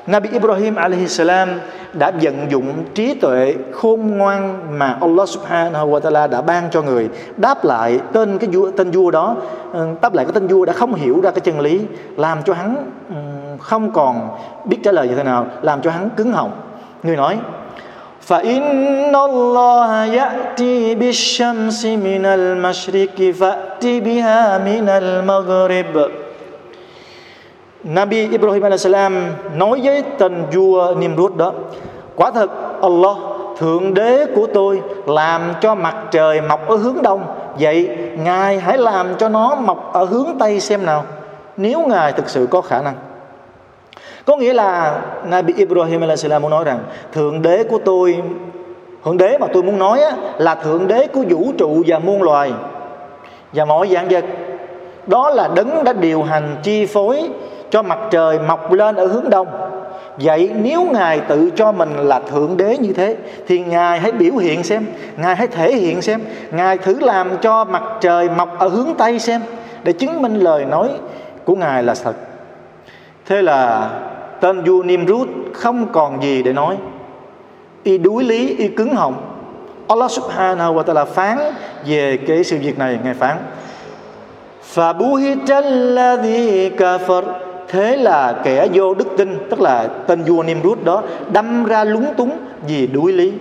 [0.07, 1.49] Nabi Ibrahim alaihi salam
[1.93, 6.81] đã vận dụng trí tuệ khôn ngoan mà Allah subhanahu wa ta'ala đã ban cho
[6.81, 9.35] người, đáp lại tên cái vua, tên vua đó.
[9.73, 11.81] Ừ, đáp lại cái tên vua đã không hiểu ra cái chân lý,
[12.17, 12.75] làm cho hắn
[13.09, 13.15] ừ,
[13.59, 14.29] không còn
[14.65, 16.51] biết trả lời như thế nào, làm cho hắn cứng họng.
[17.02, 17.36] người nói
[18.26, 26.10] فإن الله يأتي بالشمس من المشرق فأت بها من المغرب
[27.86, 28.86] Nabi Ibrahim AS
[29.54, 31.52] nói với tên vua Nimrud đó
[32.16, 32.50] Quả thật
[32.82, 33.16] Allah
[33.58, 37.26] Thượng đế của tôi làm cho mặt trời mọc ở hướng đông
[37.60, 41.04] Vậy Ngài hãy làm cho nó mọc ở hướng Tây xem nào
[41.56, 42.94] Nếu Ngài thực sự có khả năng
[44.25, 46.79] có nghĩa là Nabi Ibrahim alaihissalam muốn nói rằng
[47.13, 48.21] thượng đế của tôi
[49.05, 52.23] thượng đế mà tôi muốn nói á, là thượng đế của vũ trụ và muôn
[52.23, 52.51] loài.
[53.53, 54.25] Và mọi dạng vật.
[55.07, 57.29] Đó là đấng đã điều hành chi phối
[57.69, 59.47] cho mặt trời mọc lên ở hướng đông.
[60.17, 63.15] Vậy nếu ngài tự cho mình là thượng đế như thế
[63.47, 64.85] thì ngài hãy biểu hiện xem
[65.17, 69.19] ngài hãy thể hiện xem ngài thử làm cho mặt trời mọc ở hướng tây
[69.19, 69.41] xem
[69.83, 70.89] để chứng minh lời nói
[71.45, 72.13] của ngài là thật.
[73.25, 73.89] Thế là
[74.41, 76.77] tên vua Nimrud không còn gì để nói.
[77.83, 79.31] Y đuối lý, y cứng họng.
[79.87, 81.37] Allah subhanahu wa ta'ala phán
[81.85, 83.37] về cái sự việc này, ngài phán
[84.75, 86.69] Fabuhitalladhi
[87.67, 92.05] Thế là kẻ vô đức tin, Tức là tên vua Nimrud đó, Đâm ra lúng
[92.17, 92.31] túng
[92.67, 93.33] vì đuối lý.